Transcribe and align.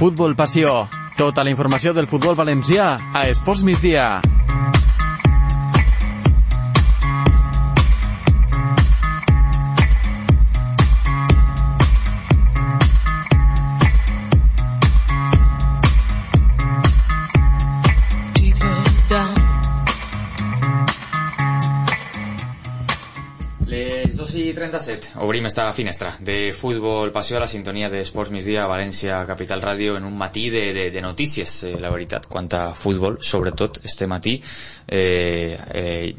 Futbol 0.00 0.32
Passió. 0.34 0.88
Tota 1.18 1.44
la 1.44 1.52
informació 1.52 1.92
del 1.92 2.08
futbol 2.08 2.32
valencià 2.32 2.94
a 3.12 3.28
Esports 3.28 3.60
Migdia. 3.68 4.39
2 24.80 24.88
i 24.88 24.96
37 24.96 25.20
obrim 25.20 25.46
esta 25.46 25.72
finestra 25.72 26.14
de 26.18 26.52
futbol 26.56 27.12
passió 27.12 27.36
a 27.36 27.40
la 27.40 27.48
sintonia 27.48 27.90
d'Esports 27.92 28.32
Migdia 28.32 28.64
a 28.64 28.70
València 28.70 29.20
Capital 29.28 29.60
Ràdio 29.62 29.96
en 29.98 30.06
un 30.08 30.16
matí 30.16 30.48
de, 30.50 30.72
de, 30.72 30.90
de 30.90 31.02
notícies, 31.04 31.64
eh, 31.68 31.74
la 31.80 31.90
veritat, 31.92 32.26
quant 32.30 32.48
a 32.56 32.62
futbol, 32.74 33.18
sobretot 33.20 33.82
este 33.84 34.08
matí. 34.08 34.38
Eh, 34.86 35.58
eh, 35.74 36.14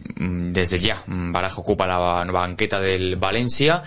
des 0.53 0.69
de 0.69 0.79
ja 0.79 1.01
Baraja 1.07 1.61
ocupa 1.61 1.87
la 1.89 2.23
banqueta 2.31 2.79
del 2.79 3.17
València 3.19 3.81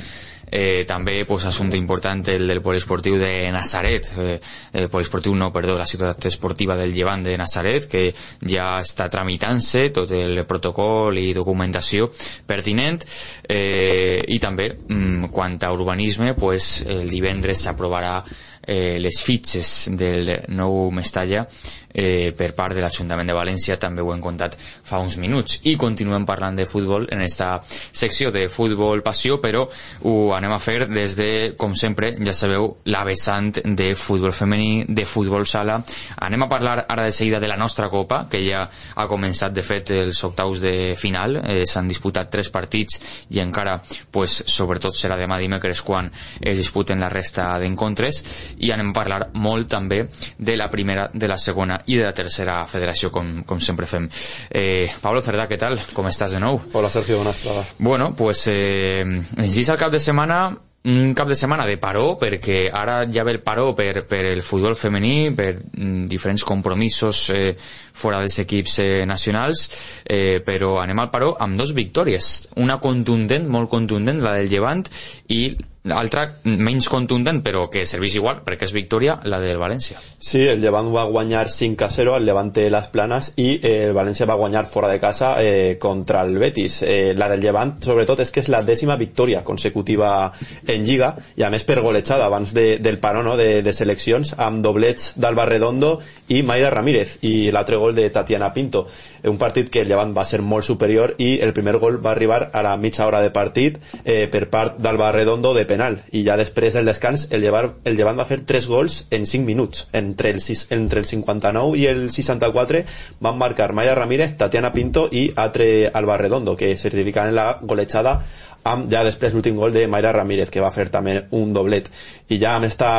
eh, 0.51 0.85
també 0.87 1.25
pues, 1.27 1.47
assumpte 1.47 1.77
important 1.77 2.23
el 2.29 2.47
del 2.49 2.63
poliesportiu 2.63 3.19
de 3.19 3.51
Nazaret. 3.53 4.11
Eh, 4.19 4.39
el 4.73 4.89
poliesportiu 4.91 5.35
no, 5.35 5.51
perdó, 5.53 5.77
la 5.79 5.87
ciutat 5.89 6.27
esportiva 6.27 6.77
del 6.77 6.95
Llevant 6.95 7.25
de 7.25 7.37
Nazaret 7.39 7.89
que 7.91 8.07
ja 8.47 8.79
està 8.81 9.09
tramitant-se 9.13 9.89
tot 9.95 10.13
el 10.15 10.45
protocol 10.47 11.19
i 11.19 11.33
documentació 11.37 12.11
pertinent. 12.47 13.05
Eh, 13.49 14.23
i 14.29 14.41
també 14.41 14.71
mm, 14.75 15.31
quant 15.35 15.59
a 15.63 15.73
urbanisme 15.75 16.35
pues, 16.35 16.83
el 16.87 17.09
divendres 17.11 17.65
s'aprovarà 17.65 18.19
eh, 18.67 18.99
les 19.01 19.21
fitxes 19.23 19.91
del 19.93 20.31
nou 20.49 20.91
Mestalla 20.95 21.47
eh, 21.95 22.35
per 22.37 22.53
part 22.55 22.75
de 22.75 22.83
l'Ajuntament 22.83 23.31
de 23.31 23.37
València 23.37 23.79
també 23.81 24.03
ho 24.03 24.11
hem 24.13 24.21
contat 24.21 24.57
fa 24.59 24.99
uns 24.99 25.17
minuts. 25.23 25.61
I 25.71 25.77
continuem 25.81 26.27
parlant 26.27 26.59
de 26.59 26.67
futbol 26.67 27.07
en 27.15 27.23
esta 27.23 27.63
secció 27.65 28.33
de 28.35 28.49
futbol 28.51 29.03
passió 29.07 29.39
però 29.41 29.65
ho 30.03 30.15
anem 30.35 30.53
a 30.57 30.59
fer 30.59 30.89
des 30.91 31.15
de 31.17 31.31
com 31.57 31.75
sempre 31.79 32.15
ja 32.19 32.35
sabeu 32.35 32.71
la 32.91 33.05
vessant 33.07 33.53
de 33.65 33.93
futbol 33.95 34.35
femení 34.35 34.85
de 34.89 35.07
futbol 35.07 35.47
sala. 35.47 35.79
Anem 36.27 36.43
a 36.43 36.51
parlar 36.51 36.77
ara 36.89 37.07
de 37.07 37.13
seguida 37.13 37.41
de 37.41 37.49
la 37.49 37.57
nostra 37.61 37.89
copa 37.89 38.25
que 38.31 38.43
ja 38.43 38.65
ha 38.67 39.07
començat 39.07 39.55
de 39.55 39.63
fet 39.63 39.95
els 39.95 40.25
octaus 40.27 40.61
de 40.61 40.95
final. 40.99 41.39
Eh, 41.45 41.63
s'han 41.69 41.89
disputat 41.89 42.31
tres 42.33 42.51
partits 42.51 43.01
i 43.31 43.41
encara 43.41 43.79
pues, 44.11 44.43
sobretot 44.51 44.97
serà 44.97 45.17
demà 45.21 45.39
dimecres 45.39 45.83
quan 45.83 46.11
es 46.41 46.57
disputen 46.59 47.01
la 47.01 47.13
resta 47.13 47.53
d'encontres 47.61 48.23
i 48.59 48.73
anem 48.75 48.93
a 48.93 48.97
parlar 48.97 49.21
molt 49.35 49.71
també 49.71 50.05
de 50.39 50.57
la 50.57 50.69
primera, 50.71 51.09
de 51.13 51.31
la 51.31 51.39
segona 51.39 51.81
i 51.87 51.99
de 51.99 52.05
la 52.05 52.15
tercera 52.15 52.61
federació, 52.71 53.11
com, 53.15 53.43
com 53.47 53.61
sempre 53.61 53.89
fem. 53.91 54.09
Eh, 54.51 54.91
Pablo 55.03 55.23
Cerdà, 55.25 55.49
què 55.51 55.59
tal? 55.61 55.81
Com 55.95 56.11
estàs 56.11 56.37
de 56.37 56.43
nou? 56.43 56.61
Hola 56.73 56.91
Sergio, 56.93 57.19
buenas 57.23 57.43
tardes. 57.43 57.75
Bueno, 57.79 58.13
pues 58.17 58.47
eh, 58.53 59.03
ens 59.05 59.69
al 59.69 59.81
cap 59.81 59.93
de 59.93 60.01
setmana 60.01 60.45
un 60.85 61.15
cap 61.15 61.29
de 61.29 61.35
setmana 61.35 61.65
de 61.65 61.79
paró 61.81 62.19
perquè 62.21 62.67
ara 62.69 63.07
ja 63.09 63.25
ve 63.25 63.33
el 63.33 63.41
paró 63.41 63.71
per, 63.75 64.05
per 64.05 64.27
el 64.29 64.43
futbol 64.45 64.77
femení 64.77 65.31
per 65.33 65.55
mm, 65.57 66.05
diferents 66.13 66.45
compromisos 66.45 67.31
eh, 67.33 67.55
fora 67.57 68.21
dels 68.21 68.37
equips 68.43 68.79
eh, 68.85 69.07
nacionals 69.09 69.65
eh, 70.05 70.43
però 70.45 70.77
anem 70.83 71.01
al 71.01 71.09
paró 71.11 71.33
amb 71.41 71.57
dos 71.57 71.73
victòries 71.73 72.51
una 72.61 72.77
contundent, 72.85 73.49
molt 73.49 73.73
contundent 73.73 74.21
la 74.21 74.37
del 74.37 74.53
Llevant 74.53 74.85
i 75.33 75.47
l'altra 75.85 76.23
menys 76.49 76.87
contundent 76.89 77.43
però 77.45 77.67
que 77.69 77.83
serveix 77.85 78.15
igual 78.17 78.39
perquè 78.45 78.65
és 78.65 78.73
victòria 78.73 79.19
la 79.29 79.37
del 79.43 79.59
València. 79.61 79.99
Sí, 80.17 80.41
el 80.49 80.63
Llevant 80.63 80.89
va 80.95 81.05
guanyar 81.05 81.51
5 81.53 81.85
a 81.85 81.91
0 81.93 82.15
al 82.17 82.25
Levante 82.25 82.65
Las 82.73 82.89
Planas 82.89 83.35
i 83.37 83.59
eh, 83.59 83.91
el 83.91 83.93
València 83.97 84.25
va 84.25 84.39
guanyar 84.41 84.65
fora 84.65 84.89
de 84.89 84.99
casa 85.03 85.35
eh, 85.43 85.77
contra 85.81 86.23
el 86.25 86.39
Betis. 86.41 86.81
Eh, 86.89 87.13
la 87.17 87.29
del 87.29 87.45
Llevant 87.45 87.75
sobretot 87.85 88.23
és 88.25 88.33
que 88.33 88.41
és 88.41 88.49
la 88.49 88.63
dècima 88.65 88.97
victòria 88.97 89.43
consecutiva 89.45 90.33
en 90.67 90.87
Lliga 90.89 91.13
i 91.37 91.45
a 91.45 91.51
més 91.53 91.69
per 91.69 91.83
golejada 91.85 92.31
abans 92.31 92.57
de, 92.57 92.79
del 92.81 92.97
paró 92.99 93.21
no, 93.23 93.37
de, 93.37 93.61
de 93.61 93.77
seleccions 93.77 94.33
amb 94.39 94.65
doblets 94.65 95.13
d'Alba 95.21 95.45
Redondo 95.51 95.99
i 96.33 96.41
Mayra 96.43 96.73
Ramírez 96.73 97.19
i 97.29 97.51
l'altre 97.53 97.77
gol 97.77 97.93
de 97.95 98.09
Tatiana 98.09 98.55
Pinto. 98.57 98.87
Un 99.29 99.37
partit 99.37 99.69
que 99.69 99.85
el 99.85 99.93
Llevant 99.93 100.17
va 100.17 100.25
ser 100.25 100.41
molt 100.41 100.65
superior 100.65 101.15
i 101.21 101.35
el 101.45 101.53
primer 101.53 101.77
gol 101.77 102.01
va 102.01 102.15
arribar 102.17 102.49
a 102.53 102.65
la 102.65 102.75
mitja 102.81 103.05
hora 103.05 103.21
de 103.21 103.33
partit 103.33 103.77
eh, 104.05 104.31
per 104.33 104.47
part 104.49 104.81
d'Alba 104.81 105.13
Redondo 105.13 105.53
de 105.53 105.69
penal. 105.75 106.01
I 106.15 106.23
ja 106.27 106.39
després 106.41 106.77
del 106.79 106.89
descans 106.89 107.27
el 107.35 107.45
Llevant, 107.45 107.75
el 107.85 107.99
Llevant 107.99 108.19
va 108.21 108.29
fer 108.29 108.41
3 108.47 108.71
gols 108.71 109.03
en 109.11 109.27
5 109.27 109.45
minuts. 109.45 109.89
Entre 109.93 110.31
el, 110.31 110.41
6, 110.41 110.69
entre 110.79 111.03
el 111.03 111.11
59 111.11 111.79
i 111.81 111.87
el 111.91 112.07
64 112.15 112.85
van 113.25 113.39
marcar 113.41 113.73
Maya 113.75 113.95
Ramírez, 113.99 114.37
Tatiana 114.39 114.73
Pinto 114.73 115.09
i 115.11 115.29
altre 115.37 115.91
Alba 115.93 116.19
Redondo 116.19 116.57
que 116.57 116.75
certificaven 116.77 117.35
la 117.35 117.59
golejada 117.63 118.23
amb 118.65 118.89
ja 118.93 119.03
després 119.05 119.35
l'últim 119.35 119.59
gol 119.61 119.75
de 119.75 119.85
Mayra 119.91 120.13
Ramírez 120.17 120.51
que 120.51 120.63
va 120.65 120.73
fer 120.73 120.89
també 120.93 121.19
un 121.37 121.53
doblet. 121.53 121.91
I 122.33 122.39
ja 122.41 122.55
amb 122.57 122.65
esta, 122.65 122.91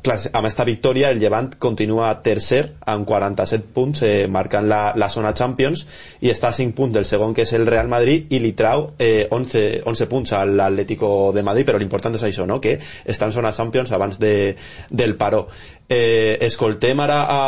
amb 0.00 0.48
esta 0.48 0.64
victòria 0.64 1.10
el 1.12 1.20
Llevant 1.20 1.52
continua 1.60 2.10
tercer 2.24 2.62
amb 2.88 3.06
47 3.08 3.72
punts 3.74 4.02
eh, 4.02 4.26
marcant 4.28 4.68
la, 4.68 4.80
la 4.96 5.10
zona 5.12 5.34
Champions 5.36 5.84
i 6.24 6.32
està 6.32 6.50
a 6.50 6.56
5 6.56 6.76
punts. 6.76 6.94
Del 6.94 7.08
segon 7.08 7.34
que 7.34 7.42
és 7.44 7.52
el 7.56 7.66
Real 7.66 7.88
Madrid 7.90 8.32
i 8.32 8.40
li 8.40 8.52
trau 8.56 8.90
eh, 8.98 9.26
11, 9.30 9.82
11 9.84 10.08
punts 10.08 10.32
a 10.32 10.44
l'Atlético 10.48 11.32
de 11.34 11.42
Madrid 11.42 11.68
però 11.68 11.80
l'important 11.80 12.16
és 12.16 12.24
això, 12.24 12.48
no? 12.48 12.60
que 12.60 12.78
està 12.78 13.28
en 13.28 13.34
zona 13.34 13.52
Champions 13.52 13.92
abans 13.92 14.20
de, 14.22 14.54
del 14.90 15.16
paró 15.20 15.46
eh, 15.88 16.38
escoltem 16.40 17.00
ara 17.00 17.24
a, 17.28 17.40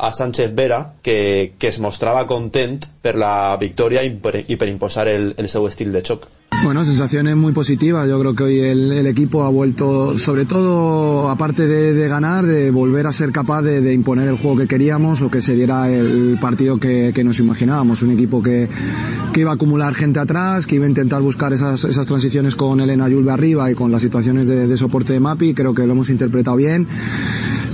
a 0.00 0.12
Sánchez 0.12 0.54
Vera 0.54 0.80
que, 1.02 1.52
que 1.58 1.68
es 1.68 1.78
mostrava 1.78 2.26
content 2.26 2.80
per 3.02 3.14
la 3.16 3.56
victòria 3.60 4.02
i 4.02 4.10
per, 4.10 4.40
i 4.46 4.56
per 4.56 4.70
imposar 4.72 5.06
el, 5.12 5.34
el 5.38 5.48
seu 5.52 5.68
estil 5.68 5.92
de 5.94 6.02
xoc 6.06 6.26
Bueno, 6.64 6.84
sensaciones 6.84 7.36
muy 7.36 7.52
positivas. 7.52 8.08
Yo 8.08 8.18
creo 8.18 8.34
que 8.34 8.42
hoy 8.42 8.60
el, 8.60 8.90
el 8.90 9.06
equipo 9.06 9.44
ha 9.44 9.50
vuelto, 9.50 10.18
sobre 10.18 10.46
todo, 10.46 11.28
aparte 11.28 11.66
de, 11.66 12.08
ganar, 12.08 12.44
de 12.44 12.70
volver 12.70 13.06
a 13.06 13.12
ser 13.12 13.30
capaz 13.30 13.62
de, 13.62 13.80
de, 13.80 13.92
imponer 13.92 14.26
el 14.26 14.36
juego 14.36 14.56
que 14.58 14.66
queríamos 14.66 15.22
o 15.22 15.30
que 15.30 15.42
se 15.42 15.54
diera 15.54 15.88
el 15.88 16.38
partido 16.40 16.78
que, 16.78 17.12
que 17.14 17.22
nos 17.22 17.38
imaginábamos. 17.38 18.02
Un 18.02 18.10
equipo 18.10 18.42
que, 18.42 18.68
que, 19.32 19.40
iba 19.40 19.52
a 19.52 19.54
acumular 19.54 19.94
gente 19.94 20.18
atrás, 20.18 20.66
que 20.66 20.76
iba 20.76 20.86
a 20.86 20.88
intentar 20.88 21.22
buscar 21.22 21.52
esas, 21.52 21.84
esas 21.84 22.06
transiciones 22.06 22.56
con 22.56 22.80
Elena 22.80 23.08
Yulbe 23.08 23.30
arriba 23.30 23.70
y 23.70 23.74
con 23.74 23.92
las 23.92 24.02
situaciones 24.02 24.48
de, 24.48 24.66
de 24.66 24.76
soporte 24.76 25.12
de 25.12 25.20
Mapi. 25.20 25.54
Creo 25.54 25.72
que 25.72 25.86
lo 25.86 25.92
hemos 25.92 26.10
interpretado 26.10 26.56
bien. 26.56 26.88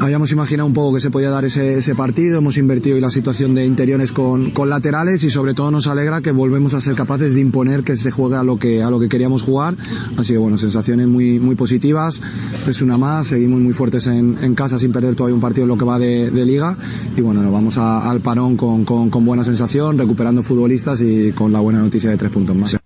Habíamos 0.00 0.32
imaginado 0.32 0.66
un 0.66 0.72
poco 0.72 0.94
que 0.94 1.00
se 1.00 1.10
podía 1.10 1.30
dar 1.30 1.44
ese, 1.44 1.74
ese 1.78 1.94
partido, 1.94 2.38
hemos 2.38 2.58
invertido 2.58 2.96
en 2.96 3.02
la 3.02 3.10
situación 3.10 3.54
de 3.54 3.64
interiores 3.64 4.12
con, 4.12 4.50
con, 4.50 4.68
laterales 4.68 5.22
y 5.22 5.30
sobre 5.30 5.54
todo 5.54 5.70
nos 5.70 5.86
alegra 5.86 6.20
que 6.20 6.32
volvemos 6.32 6.74
a 6.74 6.80
ser 6.80 6.94
capaces 6.94 7.34
de 7.34 7.40
imponer 7.40 7.84
que 7.84 7.96
se 7.96 8.10
juegue 8.10 8.36
a 8.36 8.42
lo 8.42 8.58
que, 8.58 8.82
a 8.82 8.90
lo 8.90 8.98
que 8.98 9.08
queríamos 9.08 9.42
jugar. 9.42 9.76
Así 10.16 10.32
que 10.32 10.38
bueno, 10.38 10.58
sensaciones 10.58 11.06
muy, 11.06 11.38
muy 11.38 11.54
positivas. 11.54 12.20
Es 12.66 12.82
una 12.82 12.98
más, 12.98 13.28
seguimos 13.28 13.60
muy 13.60 13.72
fuertes 13.72 14.06
en, 14.06 14.38
en 14.42 14.54
casa 14.54 14.78
sin 14.78 14.92
perder 14.92 15.14
todavía 15.14 15.34
un 15.34 15.40
partido 15.40 15.64
en 15.64 15.68
lo 15.68 15.76
que 15.76 15.84
va 15.84 15.98
de, 15.98 16.30
de 16.30 16.44
liga 16.44 16.76
y 17.16 17.20
bueno, 17.20 17.42
nos 17.42 17.52
vamos 17.52 17.78
a, 17.78 18.10
al 18.10 18.20
parón 18.20 18.56
con, 18.56 18.84
con, 18.84 19.10
con 19.10 19.24
buena 19.24 19.44
sensación, 19.44 19.98
recuperando 19.98 20.42
futbolistas 20.42 21.00
y 21.00 21.32
con 21.32 21.52
la 21.52 21.60
buena 21.60 21.80
noticia 21.80 22.10
de 22.10 22.16
tres 22.16 22.30
puntos 22.30 22.56
más. 22.56 22.81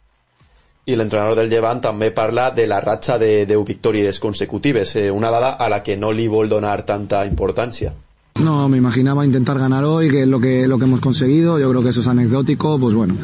I 0.87 0.95
l'entrenador 0.95 1.35
del 1.35 1.49
Llevant 1.51 1.81
també 1.83 2.13
parla 2.15 2.51
de 2.55 2.67
la 2.71 2.79
ratxa 2.81 3.19
de 3.19 3.31
10 3.51 3.65
victòries 3.67 4.21
consecutives, 4.23 4.95
eh, 4.95 5.11
una 5.11 5.33
dada 5.35 5.57
a 5.59 5.69
la 5.69 5.83
que 5.83 5.97
no 5.97 6.13
li 6.15 6.29
vol 6.31 6.49
donar 6.49 6.85
tanta 6.87 7.25
importància. 7.27 7.93
No, 8.39 8.69
me 8.69 8.77
imaginaba 8.77 9.25
intentar 9.25 9.59
ganar 9.59 9.85
hoy, 9.85 10.11
que 10.11 10.23
es 10.23 10.29
lo 10.29 10.39
que, 10.39 10.69
lo 10.69 10.79
que 10.79 10.85
hemos 10.85 11.01
conseguido. 11.01 11.59
Yo 11.59 11.71
creo 11.71 11.83
que 11.83 11.89
eso 11.89 12.01
es 12.01 12.07
anecdótico. 12.07 12.79
Pues 12.79 12.95
bueno, 12.95 13.17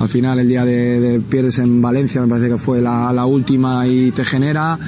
al 0.00 0.08
final 0.08 0.38
el 0.38 0.48
día 0.48 0.64
de, 0.64 1.00
de 1.00 1.20
pierdes 1.20 1.58
en 1.58 1.82
Valencia, 1.82 2.22
me 2.22 2.28
parece 2.28 2.48
que 2.48 2.58
fue 2.58 2.80
la, 2.80 3.12
la, 3.12 3.26
última 3.26 3.86
y 3.86 4.10
te 4.10 4.24
genera. 4.24 4.78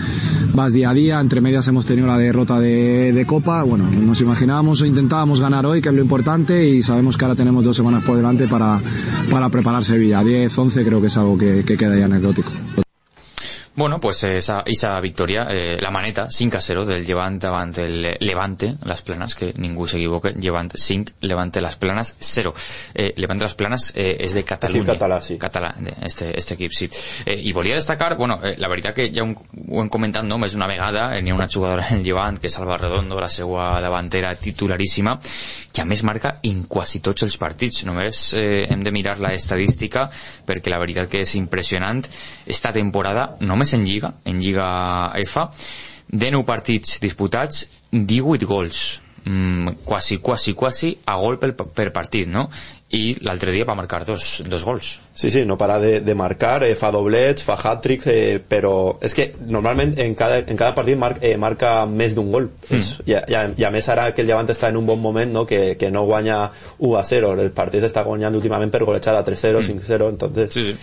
Vas 0.55 0.73
día 0.73 0.91
a 0.91 0.95
día. 0.95 1.21
Entre 1.21 1.43
medias 1.43 1.69
hemos 1.69 1.85
tenido 1.85 2.07
la 2.07 2.17
derrota 2.17 2.59
de, 2.59 3.25
Copa. 3.27 3.63
Bueno, 3.65 3.91
nos 3.91 4.21
imaginábamos 4.21 4.81
o 4.81 4.87
intentábamos 4.87 5.41
ganar 5.41 5.67
hoy, 5.67 5.83
que 5.83 5.91
es 5.91 5.95
lo 5.95 6.03
importante. 6.03 6.69
Y 6.69 6.83
sabemos 6.83 7.19
que 7.19 7.27
ahora 7.27 7.37
tenemos 7.37 7.63
dos 7.63 7.77
semanas 7.77 8.03
por 8.03 8.17
delante 8.17 8.49
para, 8.49 8.81
para 9.31 9.51
preparar 9.51 9.85
Sevilla. 9.85 10.25
10, 10.25 10.57
11 10.57 10.85
creo 10.85 11.01
que 11.03 11.09
es 11.09 11.17
algo 11.19 11.37
que, 11.37 11.65
que 11.67 11.77
queda 11.77 11.99
ya 11.99 12.07
anecdótico. 12.07 12.51
Bueno, 13.77 14.01
pues 14.01 14.25
esa, 14.25 14.63
esa 14.65 14.99
victòria, 15.01 15.47
eh, 15.51 15.77
la 15.79 15.91
maneta, 15.91 16.31
5 16.31 16.57
a 16.57 16.61
0 16.63 16.87
del 16.87 17.05
Llevant 17.05 17.39
davant 17.39 17.77
el 17.77 18.17
Levante, 18.21 18.71
les 18.89 19.03
planes, 19.03 19.35
que 19.37 19.53
ningú 19.53 19.85
s'equivoque, 19.87 20.33
Llevant 20.33 20.73
5, 20.73 21.13
Levante 21.29 21.61
les 21.61 21.77
planes 21.77 22.15
0. 22.19 22.55
Eh, 22.95 23.13
Levante 23.17 23.45
les 23.45 23.55
planes 23.55 23.93
eh, 23.95 24.17
és 24.19 24.33
de 24.33 24.45
Catalunya. 24.45 24.95
català, 24.95 25.21
sí. 25.21 25.37
Català, 25.37 25.75
este, 26.01 26.31
este 26.39 26.55
equip, 26.55 26.73
sí. 26.73 26.89
Eh, 27.27 27.37
I 27.37 27.53
volia 27.53 27.75
destacar, 27.75 28.17
bueno, 28.17 28.41
eh, 28.43 28.55
la 28.57 28.69
veritat 28.69 28.95
que 28.95 29.11
ja 29.13 29.23
ho, 29.23 29.29
ho 29.69 29.83
hem 29.83 29.93
comentat 29.93 30.25
no, 30.25 30.39
més 30.39 30.57
d'una 30.57 30.71
vegada, 30.73 31.11
eh, 31.15 31.21
n'hi 31.21 31.35
ha 31.35 31.37
una 31.37 31.49
jugadora 31.53 31.85
en 31.91 32.03
Llevant, 32.03 32.41
que 32.41 32.49
és 32.49 32.59
Alba 32.59 32.79
Redondo, 32.81 33.21
la 33.21 33.29
seva 33.29 33.69
davantera 33.85 34.33
titularíssima, 34.41 35.19
que 35.77 35.83
a 35.83 35.85
més 35.85 36.01
marca 36.03 36.39
en 36.49 36.65
quasi 36.65 37.03
tots 37.05 37.29
els 37.29 37.37
partits. 37.37 37.85
Només 37.85 38.33
eh, 38.33 38.65
hem 38.73 38.81
de 38.81 38.91
mirar 38.91 39.19
la 39.21 39.35
estadística, 39.37 40.09
perquè 40.49 40.73
la 40.73 40.81
veritat 40.81 41.13
que 41.13 41.21
és 41.27 41.37
impressionant. 41.37 42.01
Esta 42.47 42.73
temporada 42.73 43.35
només 43.45 43.66
només 43.67 43.75
en 43.75 43.87
Lliga, 43.87 44.15
en 44.25 44.41
Lliga 44.41 45.13
F, 45.25 45.49
de 46.09 46.31
9 46.31 46.47
partits 46.47 47.01
disputats, 47.01 47.67
18 47.91 48.47
gols. 48.47 49.03
mm, 49.27 49.83
quasi, 49.85 50.19
quasi, 50.19 50.53
quasi 50.55 50.97
a 51.05 51.17
gol 51.17 51.37
per, 51.37 51.53
per 51.53 51.91
partit, 51.91 52.29
no? 52.29 52.49
i 52.95 53.17
l'altre 53.27 53.51
dia 53.51 53.65
va 53.67 53.75
marcar 53.75 54.05
dos, 54.07 54.45
dos 54.47 54.63
gols. 54.63 55.01
Sí, 55.13 55.31
sí, 55.31 55.45
no 55.45 55.57
para 55.59 55.81
de, 55.81 56.01
de 56.01 56.15
marcar, 56.15 56.63
eh, 56.63 56.77
fa 56.79 56.93
doblets, 56.95 57.43
fa 57.43 57.57
hat-trick, 57.59 58.07
eh, 58.07 58.39
però 58.39 59.01
és 59.03 59.13
que 59.13 59.33
normalment 59.51 59.97
en 59.99 60.15
cada, 60.15 60.39
en 60.39 60.57
cada 60.57 60.77
partit 60.77 60.97
mar, 60.97 61.17
eh, 61.21 61.35
marca 61.37 61.85
més 61.91 62.15
d'un 62.15 62.31
gol. 62.31 62.47
Mm. 62.69 62.79
És, 62.79 62.93
i, 63.03 63.17
i, 63.17 63.35
a, 63.35 63.43
I 63.59 63.67
a 63.67 63.73
més 63.75 63.89
ara 63.91 64.13
que 64.15 64.23
el 64.23 64.31
Llevant 64.31 64.47
està 64.55 64.71
en 64.71 64.79
un 64.79 64.87
bon 64.87 65.03
moment, 65.03 65.35
no? 65.35 65.43
que, 65.45 65.75
que 65.75 65.91
no 65.91 66.05
guanya 66.07 66.45
1 66.79 66.95
a 66.95 67.03
0, 67.03 67.35
el 67.43 67.51
partit 67.51 67.83
està 67.83 68.07
guanyant 68.07 68.39
últimament 68.39 68.71
per 68.71 68.85
golejada 68.87 69.27
3-0, 69.27 69.65
mm. 69.65 69.83
5-0, 69.83 70.09
entonces 70.15 70.55
sí, 70.55 70.69
sí. 70.71 70.79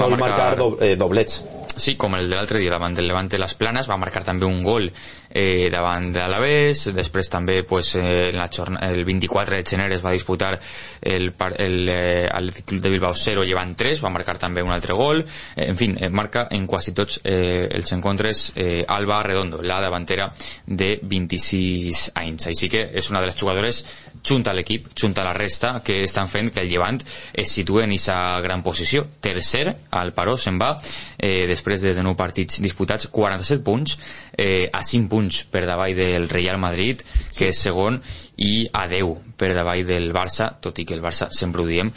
sol 0.00 0.18
marcar, 0.18 0.28
marcar 0.28 0.58
do, 0.58 0.72
eh, 0.82 0.96
doblets. 0.98 1.44
Sí, 1.80 1.94
com 1.96 2.12
el 2.18 2.28
de 2.28 2.36
l'altre 2.36 2.60
dia 2.60 2.70
davant 2.74 2.92
del 2.92 3.06
Levante 3.08 3.38
Les 3.40 3.54
Planes, 3.56 3.86
va 3.88 3.96
marcar 3.96 4.20
també 4.26 4.44
un 4.44 4.60
gol 4.62 4.90
eh, 4.90 5.70
davant 5.72 6.10
de 6.12 6.20
l'Alavés, 6.20 6.82
després 6.92 7.30
també 7.32 7.62
pues, 7.64 7.94
eh, 7.96 8.30
la 8.36 8.48
el 8.90 9.04
24 9.08 9.56
de 9.56 9.64
gener 9.64 9.86
es 9.96 10.04
va 10.04 10.12
disputar 10.12 10.58
el, 11.00 11.30
el 11.56 11.88
eh, 11.88 12.28
Atlètic 12.28 12.66
Club 12.68 12.82
de 12.84 12.92
Bilbao 12.92 13.14
0 13.16 13.46
llevant 13.48 13.72
3, 13.78 14.02
va 14.04 14.12
marcar 14.12 14.36
també 14.38 14.62
un 14.62 14.74
altre 14.74 14.94
gol, 14.98 15.24
eh, 15.24 15.70
en 15.70 15.80
fi, 15.80 15.88
eh, 15.96 16.10
marca 16.10 16.46
en 16.50 16.66
quasi 16.68 16.92
tots 16.92 17.22
eh, 17.24 17.68
els 17.72 17.92
encontres 17.96 18.50
eh, 18.56 18.84
Alba 18.86 19.22
Redondo, 19.24 19.62
la 19.62 19.80
davantera 19.80 20.28
de 20.66 20.98
26 21.02 22.10
anys, 22.20 22.50
així 22.52 22.68
que 22.68 22.84
és 22.92 23.10
una 23.10 23.24
de 23.24 23.32
les 23.32 23.40
jugadores 23.40 23.84
junta 24.26 24.52
l'equip, 24.52 24.90
junta 24.98 25.24
la 25.24 25.34
resta 25.36 25.78
que 25.84 26.02
estan 26.04 26.28
fent 26.28 26.50
que 26.52 26.64
el 26.64 26.70
Llevant 26.70 27.00
es 27.32 27.54
situe 27.54 27.84
en 27.84 27.94
aquesta 27.94 28.40
gran 28.44 28.62
posició, 28.62 29.06
tercer 29.20 29.66
al 29.90 30.12
Paró 30.12 30.36
se'n 30.36 30.58
va 30.60 30.74
eh, 31.16 31.46
després 31.48 31.82
de 31.86 31.94
9 31.96 32.16
partits 32.18 32.60
disputats 32.60 33.08
47 33.10 33.64
punts 33.64 33.96
eh, 34.36 34.68
a 34.72 34.82
5 34.82 35.08
punts 35.08 35.20
punts 35.20 35.44
per 35.52 35.66
davall 35.68 35.94
del 35.96 36.28
Real 36.28 36.58
Madrid, 36.58 37.02
que 37.36 37.50
és 37.50 37.60
segon, 37.68 38.00
i 38.40 38.64
a 38.72 38.86
10 38.88 39.36
per 39.36 39.52
davall 39.56 39.84
del 39.84 40.10
Barça, 40.16 40.48
tot 40.60 40.78
i 40.80 40.84
que 40.88 40.96
el 40.96 41.02
Barça 41.04 41.28
sempre 41.32 41.62
ho 41.62 41.68
diem, 41.68 41.90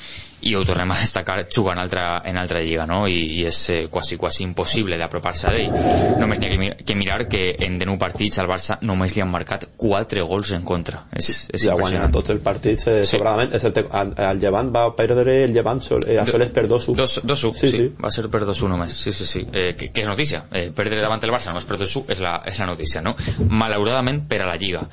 i 0.44 0.54
ho 0.56 0.63
tornem 0.68 0.92
a 0.92 0.98
destacar 1.00 1.38
jugant 1.48 1.80
altra, 1.80 2.22
en 2.28 2.38
altra 2.38 2.60
lliga, 2.60 2.84
no? 2.88 3.06
I, 3.07 3.19
i 3.40 3.44
és 3.48 3.60
eh, 3.72 3.78
quasi, 3.92 4.18
quasi 4.19 4.44
impossible 4.44 4.98
d'apropar-se 5.00 5.48
a 5.48 5.54
ell. 5.56 5.72
Només 6.19 6.42
n'hi 6.42 6.50
ha 6.50 6.51
que, 6.51 6.84
que 6.84 6.98
mirar 7.00 7.22
que 7.31 7.45
en 7.63 7.78
19 7.80 8.00
partits 8.01 8.42
al 8.44 8.50
Barça 8.51 8.78
només 8.84 9.16
li 9.16 9.24
han 9.24 9.31
marcat 9.31 9.69
4 9.80 10.25
gols 10.28 10.51
en 10.57 10.68
contra. 10.68 11.06
És, 11.16 11.31
és 11.48 11.63
ja 11.63 11.78
ha 11.78 11.80
guanyat 11.80 12.12
tots 12.12 12.36
els 12.36 12.44
partits 12.44 12.89
eh, 12.92 12.98
sí. 13.06 13.16
sobradament. 13.16 13.56
El, 13.56 13.88
el, 14.01 14.13
el 14.28 14.44
Llevant 14.44 14.75
va 14.75 14.86
perdre 15.00 15.39
el 15.46 15.56
Llevant 15.56 15.80
sol, 15.86 16.04
eh, 16.07 16.19
a 16.19 16.28
soles 16.28 16.51
per 16.51 16.68
2-1. 16.68 17.00
2-1, 17.00 17.56
sí, 17.56 17.72
sí, 17.72 17.74
sí, 17.78 17.89
va 18.04 18.12
ser 18.12 18.28
per 18.28 18.44
2-1 18.44 18.74
només. 18.75 19.00
Sí, 19.00 19.16
sí, 19.16 19.30
sí. 19.30 19.48
Eh, 19.48 19.72
que, 19.80 19.94
que 19.96 20.04
és 20.04 20.12
notícia. 20.12 20.44
Eh, 20.51 20.69
perdre 20.75 21.00
davant 21.00 21.24
el 21.24 21.31
Barça 21.31 21.56
només 21.56 21.68
per 21.68 21.80
2-1 21.80 22.12
és, 22.12 22.24
la, 22.24 22.42
és 22.51 22.60
la 22.60 22.68
notícia, 22.68 23.04
no? 23.06 23.16
Malauradament 23.48 24.25
per 24.28 24.44
a 24.44 24.51
la 24.51 24.60
Lliga 24.60 24.84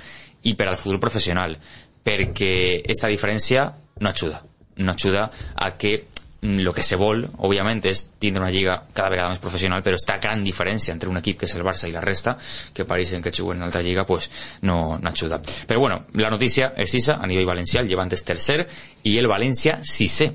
i 0.42 0.54
per 0.54 0.68
al 0.68 0.78
futbol 0.80 1.00
professional 1.02 1.56
perquè 2.00 2.54
aquesta 2.80 3.12
diferència 3.12 3.66
no 4.00 4.08
ajuda 4.08 4.40
no 4.80 4.92
ajuda 4.92 5.30
a 5.56 5.76
que 5.76 6.10
lo 6.42 6.72
que 6.72 6.82
se 6.82 6.96
vol, 6.96 7.26
òbviament, 7.44 7.82
és 7.90 8.00
tindre 8.20 8.40
una 8.40 8.52
lliga 8.52 8.78
cada 8.94 9.10
vegada 9.12 9.28
més 9.32 9.42
professional, 9.42 9.82
però 9.84 9.98
esta 9.98 10.16
gran 10.22 10.42
diferència 10.44 10.94
entre 10.94 11.10
un 11.10 11.20
equip 11.20 11.42
que 11.42 11.48
és 11.48 11.54
el 11.56 11.64
Barça 11.66 11.88
i 11.88 11.92
la 11.92 12.00
resta, 12.00 12.36
que 12.72 12.86
pareixen 12.88 13.20
que 13.20 13.32
juguen 13.36 13.60
en 13.60 13.66
altra 13.68 13.82
lliga, 13.84 14.06
pues 14.08 14.30
no, 14.62 14.96
no 14.96 15.10
ajuda. 15.10 15.40
Però 15.68 15.80
bueno, 15.80 16.06
la 16.14 16.30
notícia 16.32 16.72
és 16.80 16.94
isa, 16.96 17.18
a 17.20 17.28
nivell 17.28 17.48
valencià, 17.48 17.82
el 17.82 17.90
Llevant 17.92 18.12
és 18.16 18.24
tercer 18.24 18.62
i 19.04 19.18
el 19.20 19.28
València 19.28 19.80
sisè. 19.84 20.30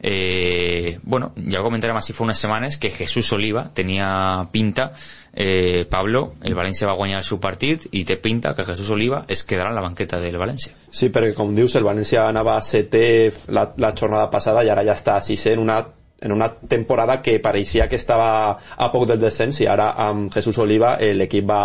Eh, 0.00 0.96
bueno, 1.02 1.34
ja 1.36 1.60
ho 1.60 1.66
comentarem 1.66 2.00
així 2.00 2.16
fa 2.16 2.24
unes 2.24 2.40
setmanes 2.40 2.80
que 2.80 2.94
Jesús 2.96 3.28
Oliva 3.36 3.68
tenia 3.76 4.46
pinta 4.52 4.94
eh, 5.32 5.86
Pablo, 5.90 6.34
el 6.42 6.56
València 6.58 6.88
va 6.88 6.96
guanyar 6.98 7.20
el 7.20 7.26
seu 7.26 7.38
partit 7.40 7.86
i 7.92 8.04
té 8.04 8.16
pinta 8.20 8.54
que 8.56 8.66
Jesús 8.66 8.90
Oliva 8.90 9.24
es 9.28 9.44
quedarà 9.44 9.70
en 9.70 9.78
la 9.78 9.84
banqueta 9.84 10.20
del 10.20 10.38
València. 10.40 10.74
Sí, 10.90 11.10
perquè 11.14 11.34
com 11.36 11.54
dius, 11.54 11.76
el 11.78 11.86
València 11.86 12.26
anava 12.28 12.56
a 12.56 12.64
setè 12.64 13.06
la, 13.54 13.70
la 13.78 13.94
jornada 13.94 14.28
passada 14.32 14.64
i 14.64 14.72
ara 14.72 14.84
ja 14.86 14.98
està 14.98 15.16
a 15.16 15.24
sisè 15.24 15.54
en 15.54 15.64
una 15.66 15.80
en 16.20 16.32
una 16.32 16.50
temporada 16.50 17.20
que 17.22 17.38
pareixia 17.40 17.88
que 17.88 17.96
estava 17.96 18.58
a 18.76 18.92
poc 18.92 19.06
del 19.08 19.20
descens 19.20 19.60
i 19.60 19.66
ara 19.66 19.92
amb 20.08 20.32
Jesús 20.32 20.58
Oliva 20.58 20.96
l'equip 21.00 21.48
va 21.48 21.62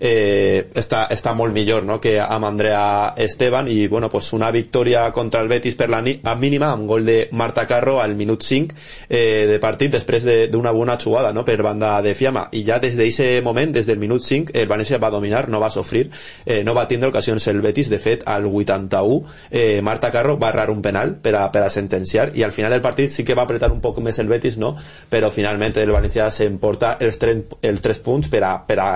eh, 0.00 0.68
està, 0.74 1.04
està 1.12 1.34
molt 1.36 1.54
millor 1.54 1.84
no? 1.86 1.98
que 2.00 2.16
amb 2.20 2.48
Andrea 2.48 3.14
Esteban 3.16 3.68
i 3.68 3.86
bueno, 3.88 4.10
pues 4.10 4.32
una 4.32 4.50
victòria 4.50 5.10
contra 5.12 5.40
el 5.42 5.48
Betis 5.48 5.76
per 5.78 5.88
la 5.90 6.02
a 6.04 6.34
mínima 6.34 6.70
amb 6.72 6.88
gol 6.88 7.04
de 7.06 7.28
Marta 7.32 7.66
Carro 7.66 8.00
al 8.00 8.14
minut 8.14 8.42
5 8.42 8.74
eh, 9.08 9.46
de 9.48 9.58
partit 9.62 9.92
després 9.92 10.24
d'una 10.24 10.72
de, 10.72 10.76
bona 10.76 10.98
jugada 11.00 11.32
no? 11.32 11.44
per 11.44 11.60
banda 11.62 12.00
de 12.02 12.14
Fiamma 12.14 12.48
i 12.52 12.64
ja 12.66 12.78
des 12.82 12.96
d'aquest 12.98 13.44
moment, 13.44 13.72
des 13.72 13.86
del 13.86 13.98
minut 13.98 14.22
5 14.22 14.52
el 14.54 14.68
València 14.68 14.98
va 15.00 15.10
dominar, 15.10 15.48
no 15.48 15.60
va 15.60 15.70
sofrir 15.70 16.08
eh, 16.44 16.62
no 16.64 16.74
va 16.74 16.88
tindre 16.88 17.08
ocasions 17.08 17.46
el 17.48 17.62
Betis 17.62 17.90
de 17.90 17.98
fet 17.98 18.26
al 18.26 18.46
81 18.46 19.22
eh, 19.50 19.80
Marta 19.82 20.10
Carro 20.12 20.36
va 20.38 20.50
errar 20.50 20.70
un 20.70 20.82
penal 20.82 21.16
per 21.22 21.34
a, 21.38 21.46
per 21.52 21.64
a 21.64 21.70
sentenciar 21.70 22.32
i 22.34 22.42
al 22.42 22.52
final 22.52 22.72
del 22.72 22.82
partit 22.82 23.10
sí 23.10 23.24
que 23.24 23.34
va 23.34 23.46
apretar 23.48 23.72
un 23.72 23.80
poc 23.84 24.00
més 24.04 24.18
el 24.22 24.30
Betis 24.32 24.56
no? 24.60 24.74
però 25.10 25.30
finalment 25.34 25.76
el 25.82 25.92
València 25.94 26.30
s'emporta 26.32 26.96
els, 27.00 27.20
els 27.20 27.84
3 27.84 28.04
punts 28.04 28.32
per 28.32 28.44
a, 28.44 28.54
per 28.66 28.78
a 28.80 28.92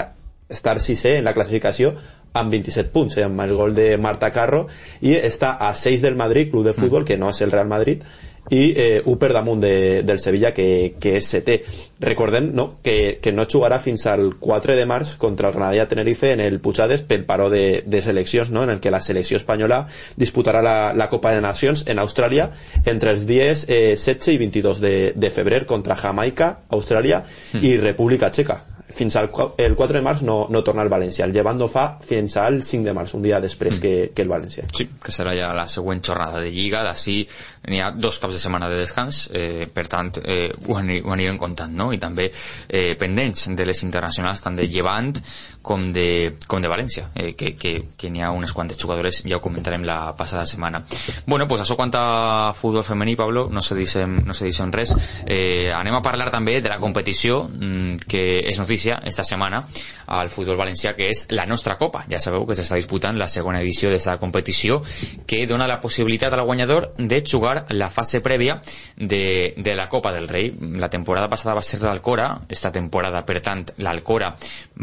estar 0.49 0.79
sisè 0.81 1.19
en 1.19 1.29
la 1.29 1.37
classificació 1.37 1.93
amb 2.39 2.53
27 2.53 2.93
punts, 2.93 3.17
eh, 3.17 3.25
amb 3.25 3.41
el 3.41 3.55
gol 3.57 3.75
de 3.75 3.91
Marta 3.99 4.31
Carro 4.33 4.67
i 5.01 5.15
està 5.17 5.57
a 5.61 5.73
6 5.75 6.03
del 6.05 6.17
Madrid, 6.17 6.51
club 6.51 6.67
de 6.67 6.75
futbol, 6.77 7.05
que 7.05 7.17
no 7.19 7.31
és 7.33 7.41
el 7.43 7.53
Real 7.53 7.69
Madrid 7.69 8.05
i 8.51 8.63
eh, 8.77 9.03
un 9.05 9.19
per 9.19 9.33
damunt 9.35 9.61
de, 9.61 10.03
del 10.07 10.21
Sevilla 10.23 10.53
que, 10.57 10.95
que 11.01 11.17
és 11.19 11.31
setè 11.35 11.59
recordem 12.01 12.51
no, 12.55 12.69
que, 12.85 13.19
que 13.23 13.33
no 13.35 13.47
jugarà 13.51 13.81
fins 13.83 14.07
al 14.11 14.35
4 14.41 14.77
de 14.79 14.87
març 14.89 15.17
contra 15.21 15.51
el 15.51 15.57
Granadilla 15.57 15.89
Tenerife 15.91 16.33
en 16.33 16.41
el 16.45 16.61
Puigades 16.65 17.03
pel 17.09 17.27
paró 17.29 17.51
de, 17.51 17.83
de 17.87 18.03
seleccions 18.03 18.53
no? 18.55 18.65
en 18.65 18.71
el 18.71 18.81
que 18.81 18.95
la 18.95 19.03
selecció 19.05 19.37
espanyola 19.37 19.85
disputarà 20.17 20.63
la, 20.63 20.95
la 20.95 21.11
Copa 21.11 21.35
de 21.35 21.45
Nacions 21.45 21.85
en 21.87 22.01
Austràlia 22.01 22.51
entre 22.87 23.13
els 23.15 23.27
dies 23.29 23.67
eh, 23.69 23.95
16 23.97 24.35
i 24.35 24.41
22 24.47 24.81
de, 24.81 24.97
de 25.15 25.31
febrer 25.31 25.65
contra 25.67 25.99
Jamaica, 25.99 26.55
Austràlia 26.71 27.23
mm. 27.25 27.63
i 27.65 27.77
República 27.83 28.33
Txeca 28.33 28.63
fins 28.89 29.17
al 29.17 29.29
el 29.59 29.77
4 29.77 29.99
de 29.99 30.03
març 30.03 30.23
no, 30.25 30.47
no 30.51 30.63
torna 30.65 30.83
al 30.83 30.91
València. 30.91 31.27
El 31.27 31.35
Llevant 31.37 31.59
no 31.61 31.69
fa 31.69 31.85
fins 32.05 32.39
al 32.41 32.63
5 32.65 32.89
de 32.89 32.95
març, 32.97 33.15
un 33.19 33.25
dia 33.25 33.41
després 33.41 33.77
mm. 33.77 33.83
que, 33.83 34.11
que 34.15 34.25
el 34.25 34.33
València. 34.33 34.65
Sí, 34.75 34.89
que 35.05 35.15
serà 35.15 35.35
ja 35.37 35.53
la 35.57 35.67
següent 35.69 36.01
jornada 36.05 36.41
de 36.43 36.51
Lliga, 36.55 36.83
d'ací 36.87 37.21
n'hi 37.67 37.81
ha 37.83 37.91
dos 37.91 38.19
caps 38.19 38.37
de 38.37 38.41
setmana 38.41 38.69
de 38.71 38.79
descans, 38.81 39.27
eh, 39.35 39.67
per 39.73 39.87
tant 39.91 40.13
eh, 40.23 40.53
ho, 40.67 40.77
ani, 40.79 41.01
ho 41.03 41.13
anirem 41.15 41.39
comptant, 41.41 41.75
no? 41.75 41.91
I 41.93 41.99
també 41.99 42.29
eh, 42.31 42.95
pendents 42.99 43.49
de 43.57 43.67
les 43.67 43.83
internacionals 43.85 44.43
tant 44.45 44.57
de 44.57 44.69
Llevant 44.69 45.15
com 45.63 45.91
de, 45.93 46.37
com 46.47 46.63
de 46.63 46.71
València, 46.71 47.09
eh, 47.15 47.35
que, 47.37 47.53
que, 47.59 47.73
que 47.99 48.11
n'hi 48.13 48.23
ha 48.25 48.31
unes 48.33 48.55
quantes 48.57 48.79
jugadores, 48.81 49.23
ja 49.29 49.37
ho 49.37 49.43
comentarem 49.45 49.85
la 49.85 50.15
passada 50.17 50.47
setmana. 50.47 50.85
Bueno, 51.27 51.49
pues 51.49 51.65
això 51.65 51.77
quant 51.77 51.93
a 51.99 52.55
futbol 52.57 52.87
femení, 52.87 53.17
Pablo, 53.17 53.49
no 53.53 53.61
se 53.65 53.77
deixem, 53.77 54.21
no 54.25 54.37
se 54.37 54.49
deixem 54.49 54.73
res. 54.73 54.95
Eh, 55.27 55.69
anem 55.75 55.99
a 55.99 56.03
parlar 56.05 56.31
també 56.33 56.59
de 56.63 56.73
la 56.73 56.79
competició 56.81 57.43
mm, 57.49 58.09
que 58.09 58.25
és 58.49 58.61
notícia 58.61 59.01
esta 59.05 59.27
setmana 59.27 59.65
al 60.09 60.31
futbol 60.33 60.57
valencià 60.57 60.95
que 60.97 61.11
és 61.13 61.27
la 61.35 61.47
nostra 61.47 61.77
Copa. 61.79 62.05
Ja 62.09 62.21
sabeu 62.23 62.47
que 62.49 62.57
s'està 62.57 62.79
disputant 62.81 63.19
la 63.19 63.29
segona 63.29 63.61
edició 63.61 63.91
d'aquesta 63.91 64.17
competició 64.21 64.81
que 65.29 65.45
dona 65.47 65.69
la 65.69 65.81
possibilitat 65.83 66.33
al 66.33 66.47
guanyador 66.49 66.93
de 66.97 67.23
jugar 67.25 67.48
la 67.75 67.89
fase 67.91 68.21
prèvia 68.25 68.59
de, 68.97 69.55
de 69.57 69.75
la 69.75 69.89
Copa 69.89 70.13
del 70.15 70.29
Rei. 70.29 70.53
La 70.79 70.91
temporada 70.91 71.29
passada 71.29 71.57
va 71.59 71.65
ser 71.65 71.81
l'Alcora, 71.83 72.31
esta 72.49 72.73
temporada, 72.75 73.25
per 73.27 73.41
tant, 73.45 73.65
l'Alcora 73.85 74.33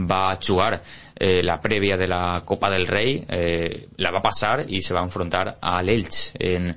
va 0.10 0.38
jugar 0.42 0.82
eh, 1.16 1.42
la 1.44 1.60
prèvia 1.62 1.98
de 1.98 2.08
la 2.08 2.42
Copa 2.46 2.70
del 2.70 2.88
Rei, 2.88 3.18
eh, 3.28 3.88
la 3.98 4.12
va 4.12 4.24
passar 4.24 4.66
i 4.68 4.82
se 4.82 4.94
va 4.96 5.04
enfrontar 5.06 5.58
a 5.62 5.80
l'Elx 5.82 6.32
en 6.40 6.74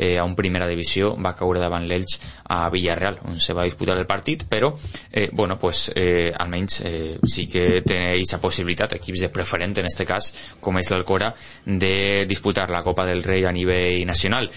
eh, 0.00 0.18
a 0.18 0.24
un 0.24 0.34
primera 0.34 0.66
divisió 0.66 1.12
va 1.20 1.34
caure 1.36 1.60
davant 1.60 1.84
l'Elx 1.84 2.16
a 2.48 2.62
Villarreal 2.72 3.20
on 3.28 3.38
se 3.38 3.52
va 3.52 3.66
disputar 3.68 3.98
el 4.00 4.08
partit 4.08 4.46
però 4.48 4.72
eh, 5.12 5.28
bueno, 5.32 5.58
pues, 5.58 5.92
eh, 5.94 6.32
almenys 6.32 6.80
eh, 6.88 7.18
sí 7.22 7.46
que 7.46 7.82
té 7.84 8.00
aquesta 8.08 8.40
possibilitat 8.40 8.96
equips 8.96 9.26
de 9.26 9.28
preferent 9.28 9.76
en 9.78 9.90
este 9.90 10.06
cas 10.08 10.32
com 10.60 10.80
és 10.80 10.88
l'Alcora 10.90 11.34
de 11.66 12.24
disputar 12.26 12.70
la 12.70 12.82
Copa 12.82 13.04
del 13.04 13.22
Rei 13.22 13.44
a 13.44 13.52
nivell 13.52 14.06
nacional. 14.06 14.48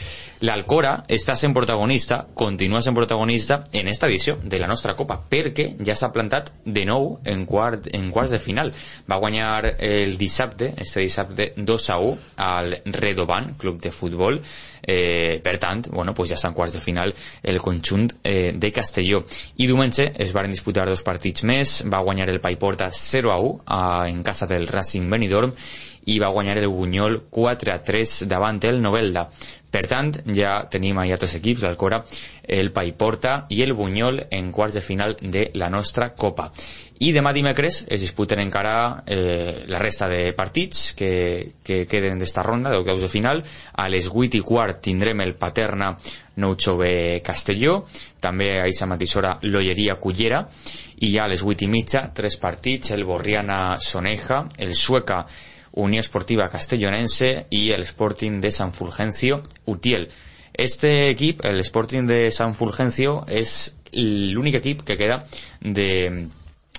l'Alcora 0.44 1.06
està 1.08 1.36
sent 1.40 1.54
protagonista 1.56 2.18
continua 2.36 2.82
sent 2.82 2.96
protagonista 2.96 3.64
en 3.72 3.88
esta 3.88 4.08
edició 4.08 4.38
de 4.44 4.60
la 4.60 4.68
nostra 4.68 4.96
Copa 4.96 5.20
perquè 5.30 5.70
ja 5.84 5.96
s'ha 5.96 6.12
plantat 6.12 6.52
de 6.66 6.84
nou 6.86 7.20
en, 7.24 7.46
quart, 7.46 7.88
en 7.92 8.10
quarts 8.12 8.32
de 8.32 8.40
final. 8.40 8.74
Va 9.10 9.20
guanyar 9.20 9.76
el 9.80 10.18
dissabte 10.18 10.74
este 10.78 11.00
dissabte 11.00 11.54
2 11.56 11.90
a 11.90 11.98
1 11.98 12.18
al 12.38 12.78
Redoban 12.86 13.54
Club 13.56 13.80
de 13.82 13.92
Futbol 13.92 14.42
Eh, 14.86 15.33
per 15.44 15.58
tant, 15.62 15.88
bueno, 15.92 16.14
pues 16.14 16.30
ja 16.30 16.38
està 16.38 16.52
en 16.52 16.58
quarts 16.58 16.76
de 16.78 16.82
final 16.84 17.14
el 17.42 17.62
conjunt 17.62 18.10
eh, 18.24 18.52
de 18.56 18.72
Castelló. 18.72 19.24
I 19.58 19.68
diumenge 19.70 20.12
es 20.18 20.34
varen 20.36 20.54
disputar 20.54 20.88
dos 20.90 21.04
partits 21.04 21.46
més, 21.48 21.80
va 21.90 22.04
guanyar 22.04 22.30
el 22.30 22.42
Paiporta 22.44 22.92
0 22.92 23.32
a 23.32 23.40
1 23.40 23.58
a, 23.66 23.82
en 24.10 24.22
casa 24.24 24.48
del 24.48 24.68
Racing 24.68 25.10
Benidorm 25.10 25.54
i 26.06 26.20
va 26.20 26.32
guanyar 26.36 26.58
el 26.60 26.68
Bunyol 26.68 27.22
4 27.30 27.74
a 27.74 27.78
3 27.84 28.24
davant 28.28 28.60
el 28.68 28.82
Novelda. 28.82 29.30
Per 29.74 29.88
tant, 29.90 30.12
ja 30.38 30.54
tenim 30.70 31.00
ahir 31.02 31.16
altres 31.16 31.34
equips, 31.40 31.64
l'Alcora, 31.66 32.04
el 32.46 32.70
Paiporta 32.76 33.48
i 33.50 33.64
el 33.64 33.74
Bunyol 33.74 34.20
en 34.30 34.52
quarts 34.54 34.78
de 34.78 34.84
final 34.86 35.16
de 35.20 35.48
la 35.58 35.70
nostra 35.74 36.12
Copa. 36.14 36.52
I 37.02 37.10
demà 37.12 37.32
dimecres 37.34 37.80
es 37.90 38.04
disputen 38.04 38.40
encara 38.44 39.02
eh, 39.10 39.64
la 39.68 39.80
resta 39.82 40.06
de 40.12 40.28
partits 40.38 40.92
que, 40.96 41.56
que 41.66 41.88
queden 41.90 42.22
d'esta 42.22 42.44
ronda 42.46 42.70
d'octaus 42.72 43.02
de 43.02 43.10
final. 43.10 43.42
A 43.74 43.88
les 43.90 44.12
8 44.14 44.38
i 44.38 44.44
quart 44.46 44.84
tindrem 44.86 45.24
el 45.26 45.34
Paterna 45.42 45.90
Nou 46.38 46.54
Chove 46.54 47.20
Castelló, 47.26 47.80
també 48.22 48.52
a 48.60 48.68
aquesta 48.68 48.88
mateixa 48.90 49.20
hora 49.20 49.34
l'Olleria 49.42 49.98
Cullera, 49.98 50.44
i 51.02 51.10
ja 51.16 51.26
a 51.26 51.32
les 51.34 51.42
8 51.42 51.66
i 51.66 51.72
mitja, 51.74 52.06
tres 52.14 52.38
partits, 52.38 52.94
el 52.94 53.04
Borriana 53.10 53.80
Soneja, 53.82 54.44
el 54.62 54.78
Sueca 54.78 55.24
Unió 55.74 56.00
Esportiva 56.00 56.48
Castellonense 56.48 57.48
y 57.50 57.72
el 57.72 57.82
Sporting 57.82 58.42
de 58.42 58.52
San 58.52 58.74
Fulgencio 58.74 59.42
Utiel. 59.66 60.10
Este 60.54 61.10
equip, 61.10 61.44
el 61.44 61.60
Sporting 61.60 62.06
de 62.06 62.32
San 62.32 62.54
Fulgencio, 62.56 63.24
és 63.28 63.74
l'únic 63.94 64.62
equip 64.62 64.86
que 64.86 64.98
queda 64.98 65.24
de 65.62 66.30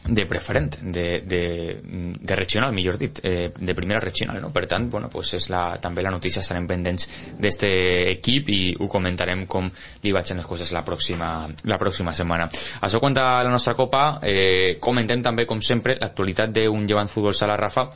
de 0.07 0.27
preferent, 0.27 0.69
de, 0.83 1.23
de, 1.25 1.81
de 1.83 2.37
regional, 2.37 2.75
millor 2.75 2.99
dit, 2.99 3.21
eh, 3.23 3.51
de 3.57 3.75
primera 3.75 4.01
regional, 4.01 4.41
no? 4.41 4.51
Per 4.53 4.67
tant, 4.69 4.91
bueno, 4.93 5.09
pues 5.09 5.33
és 5.39 5.49
la, 5.49 5.79
també 5.81 6.05
la 6.05 6.13
notícia, 6.13 6.43
estarem 6.45 6.67
pendents 6.69 7.09
d'este 7.41 7.71
equip 8.11 8.51
i 8.53 8.59
ho 8.77 8.89
comentarem 8.93 9.47
com 9.49 9.71
li 10.05 10.13
vaig 10.13 10.35
les 10.37 10.45
coses 10.45 10.75
la 10.77 10.85
pròxima, 10.85 11.31
la 11.65 11.81
pròxima 11.81 12.13
setmana. 12.13 12.51
Això 12.85 13.01
quant 13.01 13.17
a 13.17 13.41
la 13.43 13.51
nostra 13.51 13.73
Copa, 13.75 14.21
eh, 14.23 14.77
comentem 14.79 15.25
també, 15.25 15.49
com 15.49 15.65
sempre, 15.65 15.97
l'actualitat 15.97 16.53
d'un 16.53 16.85
llevant 16.85 17.09
futbol 17.09 17.33
sala 17.33 17.57
Rafa, 17.57 17.89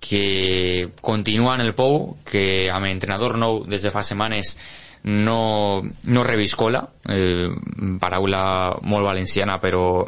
que 0.00 0.88
continua 1.00 1.54
en 1.54 1.66
el 1.66 1.74
pou, 1.76 2.16
que 2.24 2.70
amb 2.72 2.88
entrenador 2.88 3.36
nou 3.38 3.62
des 3.68 3.84
de 3.84 3.92
fa 3.92 4.02
setmanes 4.02 4.56
no, 5.04 5.82
no 6.12 6.24
reviscola, 6.24 6.82
eh, 7.08 7.48
paraula 8.00 8.42
molt 8.82 9.06
valenciana, 9.06 9.58
però 9.60 10.04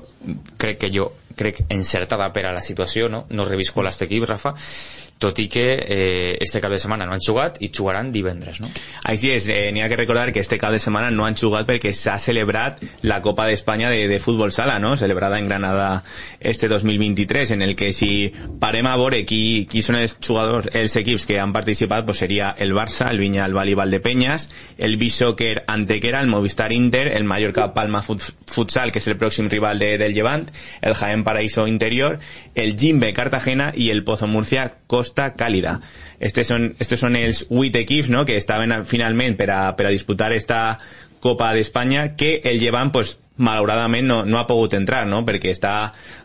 crec 0.58 0.80
que 0.80 0.92
jo 0.92 1.10
crec 1.36 1.62
encertada 1.72 2.28
per 2.32 2.46
a 2.48 2.52
la 2.52 2.60
situació, 2.64 3.08
no? 3.08 3.24
No 3.30 3.46
reviscola 3.48 3.88
aquest 3.88 4.06
equip, 4.08 4.26
Rafa, 4.28 4.52
tot 5.22 5.38
i 5.38 5.46
que 5.48 5.66
eh, 5.78 6.36
este 6.42 6.60
cap 6.60 6.72
de 6.74 6.80
setmana 6.82 7.06
no 7.06 7.14
han 7.14 7.22
jugat 7.22 7.60
i 7.62 7.70
jugaran 7.70 8.10
divendres, 8.12 8.58
no? 8.60 8.70
Així 9.06 9.30
és, 9.30 9.46
eh, 9.48 9.70
n'hi 9.70 9.84
ha 9.84 9.88
que 9.90 9.98
recordar 10.00 10.32
que 10.34 10.42
este 10.42 10.58
cap 10.58 10.74
de 10.74 10.80
setmana 10.82 11.12
no 11.14 11.26
han 11.26 11.38
jugat 11.38 11.68
perquè 11.68 11.92
s'ha 11.94 12.18
celebrat 12.18 12.82
la 13.06 13.20
Copa 13.22 13.46
d'Espanya 13.46 13.90
de, 13.92 14.08
de 14.10 14.18
futbol 14.18 14.50
sala, 14.52 14.80
no? 14.82 14.96
Celebrada 14.96 15.38
en 15.38 15.46
Granada 15.46 16.02
este 16.40 16.66
2023, 16.68 17.52
en 17.52 17.62
el 17.62 17.76
que 17.76 17.92
si 17.92 18.32
parem 18.60 18.88
a 18.90 18.96
veure 18.98 19.22
qui, 19.28 19.68
qui 19.70 19.84
són 19.86 20.00
els 20.00 20.16
jugadors, 20.18 20.72
els 20.74 20.96
equips 20.98 21.28
que 21.30 21.38
han 21.38 21.54
participat, 21.54 22.04
pues 22.08 22.18
seria 22.24 22.50
el 22.58 22.74
Barça, 22.74 23.06
el 23.10 23.22
Viña, 23.22 23.46
el 23.46 23.54
Bali 23.54 23.74
Valdepeñas, 23.78 24.50
el 24.76 24.96
Bishoker 24.96 25.62
Antequera, 25.68 26.20
el 26.20 26.26
Movistar 26.26 26.72
Inter, 26.72 27.06
el 27.14 27.24
Mallorca 27.24 27.70
Palma 27.74 28.02
Futsal, 28.02 28.90
que 28.90 28.98
és 28.98 29.06
el 29.06 29.20
pròxim 29.22 29.52
rival 29.52 29.78
de, 29.78 29.94
del 30.02 30.18
Llevant, 30.18 30.48
el 30.82 30.98
Jaén 30.98 31.22
Paraíso 31.22 31.68
Interior, 31.70 32.18
el 32.56 32.74
Jimbe 32.78 33.12
Cartagena 33.14 33.70
i 33.76 33.90
el 33.94 34.02
Pozo 34.02 34.26
Murcia 34.26 34.66
Costa 34.90 35.11
Costa 35.12 35.34
Càlida. 35.36 35.76
Estes 36.18 36.48
són, 36.48 36.70
estes 36.80 37.00
són 37.02 37.16
els 37.20 37.44
8 37.50 37.82
equips 37.82 38.08
no? 38.08 38.24
que 38.24 38.38
estaven 38.40 38.72
finalment 38.88 39.36
per 39.36 39.50
a, 39.52 39.62
per 39.76 39.86
a 39.86 39.92
disputar 39.92 40.32
esta 40.32 40.78
Copa 41.22 41.52
d'Espanya 41.54 42.14
que 42.16 42.40
el 42.48 42.58
Llevant 42.58 42.90
pues, 42.94 43.18
malauradament 43.36 44.08
no, 44.08 44.22
no 44.24 44.38
ha 44.40 44.46
pogut 44.48 44.72
entrar 44.78 45.04
no? 45.06 45.20
perquè 45.28 45.52
està 45.52 45.74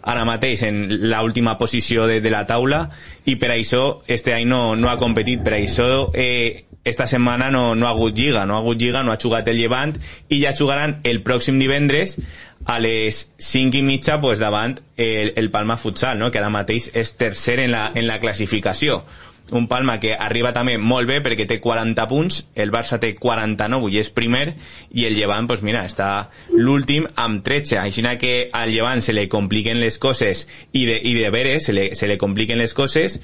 ara 0.01 0.23
mateix 0.25 0.63
en 0.67 0.79
l'última 1.11 1.57
posició 1.59 2.07
de, 2.07 2.21
de 2.23 2.31
la 2.31 2.45
taula 2.47 2.85
i 3.25 3.35
per 3.35 3.51
això 3.53 3.83
este 4.07 4.33
any 4.33 4.47
no, 4.47 4.75
no 4.75 4.89
ha 4.89 4.97
competit 5.01 5.43
per 5.43 5.57
això 5.59 6.07
eh, 6.15 6.65
esta 6.87 7.07
setmana 7.07 7.51
no, 7.51 7.75
no 7.75 7.87
ha 7.87 7.93
hagut 7.93 8.15
lliga 8.17 8.45
no 8.45 8.55
ha 8.55 8.63
hagut 8.63 8.79
lliga, 8.81 9.03
no 9.03 9.11
ha 9.11 9.21
jugat 9.21 9.47
el 9.51 9.59
Llevant 9.59 9.97
i 10.29 10.41
ja 10.41 10.55
jugaran 10.57 10.99
el 11.03 11.21
pròxim 11.23 11.59
divendres 11.61 12.17
a 12.67 12.77
les 12.83 13.31
5 13.39 13.79
i 13.79 13.81
mitja 13.81 14.19
pues, 14.19 14.39
davant 14.43 14.75
el, 14.97 15.33
el 15.35 15.49
Palma 15.51 15.77
Futsal, 15.77 16.19
no? 16.19 16.29
que 16.31 16.41
ara 16.41 16.51
mateix 16.51 16.91
és 16.93 17.15
tercer 17.15 17.61
en 17.63 17.71
la, 17.71 17.87
en 17.95 18.07
la 18.09 18.19
classificació. 18.19 19.01
Un 19.55 19.69
Palma 19.71 19.95
que 20.03 20.11
arriba 20.13 20.51
també 20.51 20.75
molt 20.77 21.07
bé 21.07 21.21
perquè 21.23 21.45
té 21.47 21.61
40 21.63 22.07
punts, 22.11 22.41
el 22.59 22.73
Barça 22.75 22.99
té 22.99 23.13
49 23.15 23.87
i 23.93 24.01
és 24.01 24.09
primer, 24.11 24.57
i 24.91 25.05
el 25.07 25.15
Llevant, 25.15 25.47
pues 25.47 25.63
mira, 25.63 25.85
està 25.87 26.27
l'últim 26.51 27.07
amb 27.15 27.39
13. 27.45 27.79
Així 27.79 28.03
que 28.19 28.49
al 28.51 28.73
Llevant 28.75 29.01
se 29.01 29.15
li 29.15 29.29
compliquen 29.31 29.79
les 29.79 29.97
coses 29.97 30.47
i 30.73 30.83
de, 30.85 30.99
i 30.99 31.15
de 31.15 31.29
veres 31.31 31.69
se 31.69 31.73
li, 31.73 31.95
se 31.95 32.07
li 32.07 32.17
compliquen 32.17 32.59
les 32.59 32.73
coses 32.73 33.21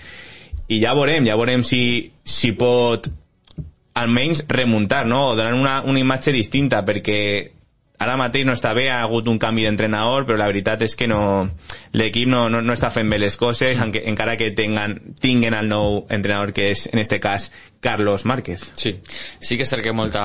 i 0.72 0.80
ja 0.80 0.94
veurem, 0.96 1.28
ja 1.28 1.36
veurem 1.36 1.64
si, 1.68 2.14
si 2.24 2.54
pot 2.56 3.10
almenys 3.94 4.46
remuntar, 4.48 5.06
no? 5.06 5.30
o 5.30 5.36
donar 5.36 5.54
una, 5.54 5.82
una 5.84 6.00
imatge 6.00 6.32
distinta 6.32 6.86
perquè 6.86 7.52
ara 8.04 8.18
mateix 8.20 8.46
no 8.48 8.56
està 8.56 8.74
bé, 8.78 8.90
ha 8.92 9.02
hagut 9.04 9.28
un 9.32 9.40
canvi 9.42 9.66
d'entrenador, 9.68 10.28
però 10.28 10.38
la 10.40 10.50
veritat 10.52 10.84
és 10.86 10.96
que 11.00 11.08
no 11.10 11.50
l'equip 11.96 12.30
no, 12.30 12.46
no, 12.52 12.62
no 12.62 12.76
està 12.76 12.92
fent 12.94 13.10
bé 13.12 13.20
les 13.22 13.38
coses, 13.40 13.80
encara 13.82 14.38
que 14.38 14.52
tengan, 14.56 15.00
tinguen 15.24 15.56
el 15.58 15.72
nou 15.72 16.04
entrenador 16.10 16.54
que 16.54 16.72
és, 16.74 16.88
en 16.92 17.02
este 17.02 17.20
cas, 17.24 17.52
Carlos 17.84 18.24
Márquez. 18.26 18.72
Sí, 18.80 18.96
sí 19.04 19.58
que 19.60 19.66
és 19.68 19.70
cert 19.70 19.84
que 19.84 19.92
molta 19.92 20.24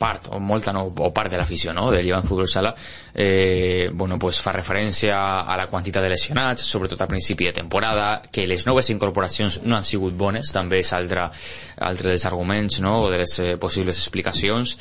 part, 0.00 0.30
o 0.32 0.40
molta 0.40 0.72
no, 0.72 0.86
o 0.88 1.10
part 1.12 1.28
de 1.30 1.36
l'afició 1.36 1.74
no, 1.76 1.90
del 1.92 2.06
Llevant 2.06 2.24
Futbol 2.24 2.48
Sala 2.48 2.72
eh, 3.12 3.90
bueno, 3.92 4.18
pues 4.18 4.40
fa 4.40 4.54
referència 4.56 5.18
a 5.44 5.56
la 5.60 5.68
quantitat 5.68 6.02
de 6.02 6.12
lesionats, 6.14 6.64
sobretot 6.64 7.04
a 7.04 7.08
principi 7.10 7.50
de 7.50 7.52
temporada, 7.60 8.22
que 8.32 8.46
les 8.48 8.64
noves 8.66 8.88
incorporacions 8.88 9.60
no 9.68 9.76
han 9.76 9.84
sigut 9.84 10.16
bones, 10.16 10.52
també 10.56 10.80
és 10.80 10.92
altre, 10.96 11.28
altre 11.76 12.14
dels 12.14 12.24
arguments 12.30 12.80
no, 12.80 12.96
o 13.04 13.10
de 13.12 13.20
les 13.20 13.38
eh, 13.44 13.54
possibles 13.60 14.00
explicacions, 14.00 14.76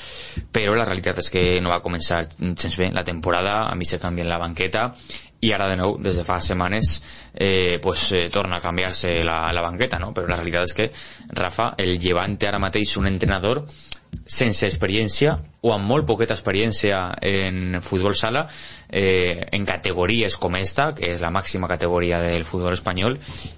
però 0.55 0.77
la 0.79 0.87
realitat 0.87 1.19
és 1.19 1.31
que 1.33 1.43
no 1.59 1.73
va 1.75 1.83
començar 1.83 2.23
gens 2.39 2.79
bé 2.79 2.93
la 2.95 3.03
temporada, 3.03 3.65
a 3.67 3.75
mi 3.75 3.85
se 3.85 3.99
canvia 3.99 4.23
en 4.23 4.31
la 4.31 4.39
banqueta 4.39 4.93
i 5.41 5.53
ara 5.55 5.69
de 5.69 5.77
nou, 5.79 5.97
des 6.03 6.17
de 6.19 6.25
fa 6.27 6.39
setmanes 6.43 6.97
eh, 7.33 7.79
pues, 7.81 8.11
eh, 8.11 8.27
torna 8.29 8.57
a 8.57 8.63
canviar-se 8.63 9.13
la, 9.23 9.41
la 9.55 9.63
banqueta, 9.63 9.99
no? 9.99 10.11
però 10.13 10.27
la 10.27 10.39
realitat 10.39 10.67
és 10.67 10.75
que 10.75 10.89
Rafa, 11.39 11.73
el 11.79 11.97
llevant 11.99 12.35
té 12.37 12.49
ara 12.49 12.59
mateix 12.59 12.97
un 12.99 13.07
entrenador 13.07 13.63
sense 14.25 14.67
experiència 14.67 15.35
o 15.61 15.71
amb 15.73 15.89
molt 15.89 16.05
poqueta 16.07 16.35
experiència 16.35 16.99
en 17.25 17.79
futbol 17.85 18.15
sala 18.15 18.45
eh, 18.89 19.45
en 19.53 19.65
categories 19.65 20.37
com 20.37 20.55
esta 20.57 20.91
que 20.97 21.11
és 21.13 21.21
la 21.21 21.31
màxima 21.33 21.67
categoria 21.69 22.21
del 22.23 22.45
futbol 22.45 22.73
espanyol 22.73 23.17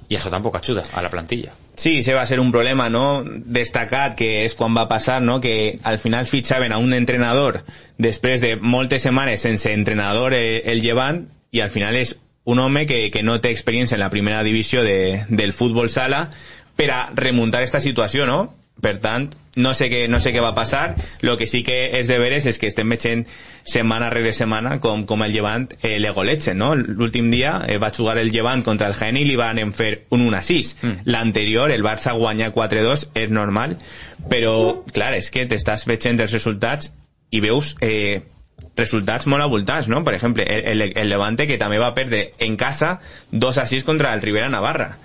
i 0.10 0.18
això 0.18 0.32
tampoc 0.32 0.58
ajuda 0.60 0.86
a 0.94 1.04
la 1.04 1.12
plantilla 1.12 1.56
Sí, 1.82 2.04
se 2.04 2.14
va 2.14 2.26
ser 2.28 2.40
un 2.40 2.52
problema 2.52 2.90
no 2.92 3.24
destacat 3.26 4.16
que 4.20 4.44
és 4.46 4.56
quan 4.56 4.76
va 4.76 4.88
passar 4.92 5.22
no? 5.22 5.40
que 5.42 5.80
al 5.84 6.00
final 6.00 6.28
fitxaven 6.28 6.74
a 6.76 6.80
un 6.80 6.94
entrenador 6.94 7.62
després 7.98 8.42
de 8.44 8.56
moltes 8.62 9.08
setmanes 9.08 9.44
sense 9.48 9.72
entrenador 9.72 10.36
eh, 10.36 10.64
el 10.72 10.84
llevant 10.84 11.26
i 11.52 11.60
al 11.60 11.70
final 11.70 11.96
és 12.00 12.16
un 12.44 12.60
home 12.60 12.86
que, 12.86 13.12
que 13.12 13.24
no 13.24 13.40
té 13.42 13.52
experiència 13.52 13.96
en 13.96 14.02
la 14.02 14.10
primera 14.10 14.42
divisió 14.44 14.84
de, 14.84 15.26
del 15.30 15.54
futbol 15.54 15.90
sala 15.90 16.30
per 16.76 16.90
a 16.92 17.04
remuntar 17.14 17.62
esta 17.64 17.80
situació, 17.80 18.26
no? 18.26 18.56
Per 18.82 18.96
tant, 18.98 19.28
no 19.62 19.76
sé 19.78 19.92
què, 19.92 20.08
no 20.10 20.18
sé 20.24 20.32
què 20.34 20.42
va 20.42 20.56
passar. 20.58 20.96
Lo 21.22 21.36
que 21.38 21.46
sí 21.46 21.62
que 21.62 21.92
és 22.00 22.08
de 22.10 22.18
veres 22.18 22.48
és 22.50 22.58
que 22.58 22.70
estem 22.72 22.90
veient 22.90 23.28
setmana 23.68 24.10
rere 24.10 24.32
setmana 24.34 24.80
com, 24.82 25.04
com 25.06 25.22
el 25.22 25.36
Llevant 25.36 25.68
eh, 25.84 26.00
le 26.02 26.14
golechen, 26.16 26.58
no? 26.58 26.72
L'últim 26.74 27.30
dia 27.30 27.60
eh, 27.68 27.78
va 27.78 27.92
jugar 27.94 28.18
el 28.18 28.32
Llevant 28.34 28.64
contra 28.66 28.88
el 28.90 28.98
Jaén 28.98 29.20
i 29.20 29.28
li 29.28 29.38
van 29.38 29.60
fer 29.78 30.08
un 30.10 30.26
1-6. 30.32 30.74
Mm. 30.82 31.06
L'anterior, 31.14 31.70
el 31.70 31.86
Barça 31.86 32.16
guanya 32.18 32.50
4-2, 32.56 33.12
és 33.22 33.30
normal, 33.30 33.78
però, 34.32 34.56
clar, 34.96 35.14
és 35.20 35.30
que 35.30 35.46
t'estàs 35.46 35.86
veient 35.86 36.18
els 36.18 36.34
resultats 36.34 36.94
i 37.30 37.44
veus 37.44 37.76
eh, 37.86 38.24
resultats 38.78 39.28
molt 39.28 39.44
abultats, 39.44 39.90
no? 39.92 40.04
Per 40.04 40.16
exemple, 40.16 40.46
el, 40.46 40.82
el, 40.82 41.10
Levante 41.10 41.48
que 41.48 41.60
també 41.62 41.80
va 41.82 41.94
perdre 41.94 42.32
en 42.40 42.58
casa 42.58 42.98
2 43.32 43.58
a 43.58 43.66
6 43.68 43.84
contra 43.84 44.14
el 44.14 44.22
Rivera 44.22 44.50
Navarra. 44.50 44.98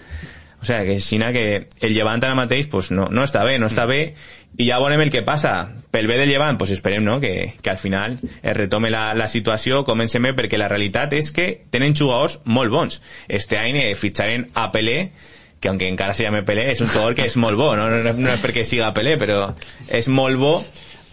O 0.61 0.65
sea, 0.65 0.83
que 0.85 1.01
Xina 1.01 1.33
que 1.33 1.69
el 1.81 1.95
Llevant 1.95 2.25
ara 2.25 2.35
mateix 2.35 2.67
pues, 2.67 2.91
no, 2.91 3.07
no 3.13 3.23
està 3.23 3.45
bé, 3.45 3.59
no 3.61 3.69
està 3.71 3.85
bé 3.87 4.17
i 4.57 4.71
ja 4.71 4.79
veurem 4.81 5.03
el 5.05 5.13
que 5.13 5.23
passa. 5.23 5.69
Pel 5.93 6.09
bé 6.09 6.17
del 6.17 6.31
Llevant, 6.31 6.57
pues 6.59 6.73
esperem 6.73 7.05
no? 7.05 7.19
que, 7.21 7.55
que 7.63 7.71
al 7.71 7.79
final 7.79 8.19
es 8.19 8.57
retome 8.57 8.91
la, 8.91 9.13
la 9.15 9.29
situació, 9.29 9.85
comencem 9.85 10.25
bé, 10.25 10.33
perquè 10.37 10.59
la 10.59 10.71
realitat 10.73 11.13
és 11.17 11.31
que 11.37 11.47
tenen 11.71 11.97
jugadors 11.97 12.41
molt 12.45 12.73
bons. 12.73 13.03
Este 13.29 13.61
any 13.61 13.79
eh, 13.83 13.95
fitxaren 13.95 14.49
a 14.55 14.71
Pelé, 14.73 15.13
que 15.61 15.69
aunque 15.69 15.89
encara 15.89 16.15
se 16.15 16.25
llame 16.25 16.43
Pelé, 16.43 16.71
és 16.73 16.81
un 16.81 16.89
jugador 16.89 17.15
que 17.15 17.29
és 17.29 17.37
molt 17.37 17.61
bo, 17.61 17.75
no, 17.77 17.89
no, 17.91 18.17
no 18.17 18.33
és 18.33 18.43
perquè 18.43 18.65
siga 18.65 18.95
Pelé, 18.97 19.17
però 19.21 19.51
és 19.93 20.09
molt 20.09 20.41
bo 20.41 20.57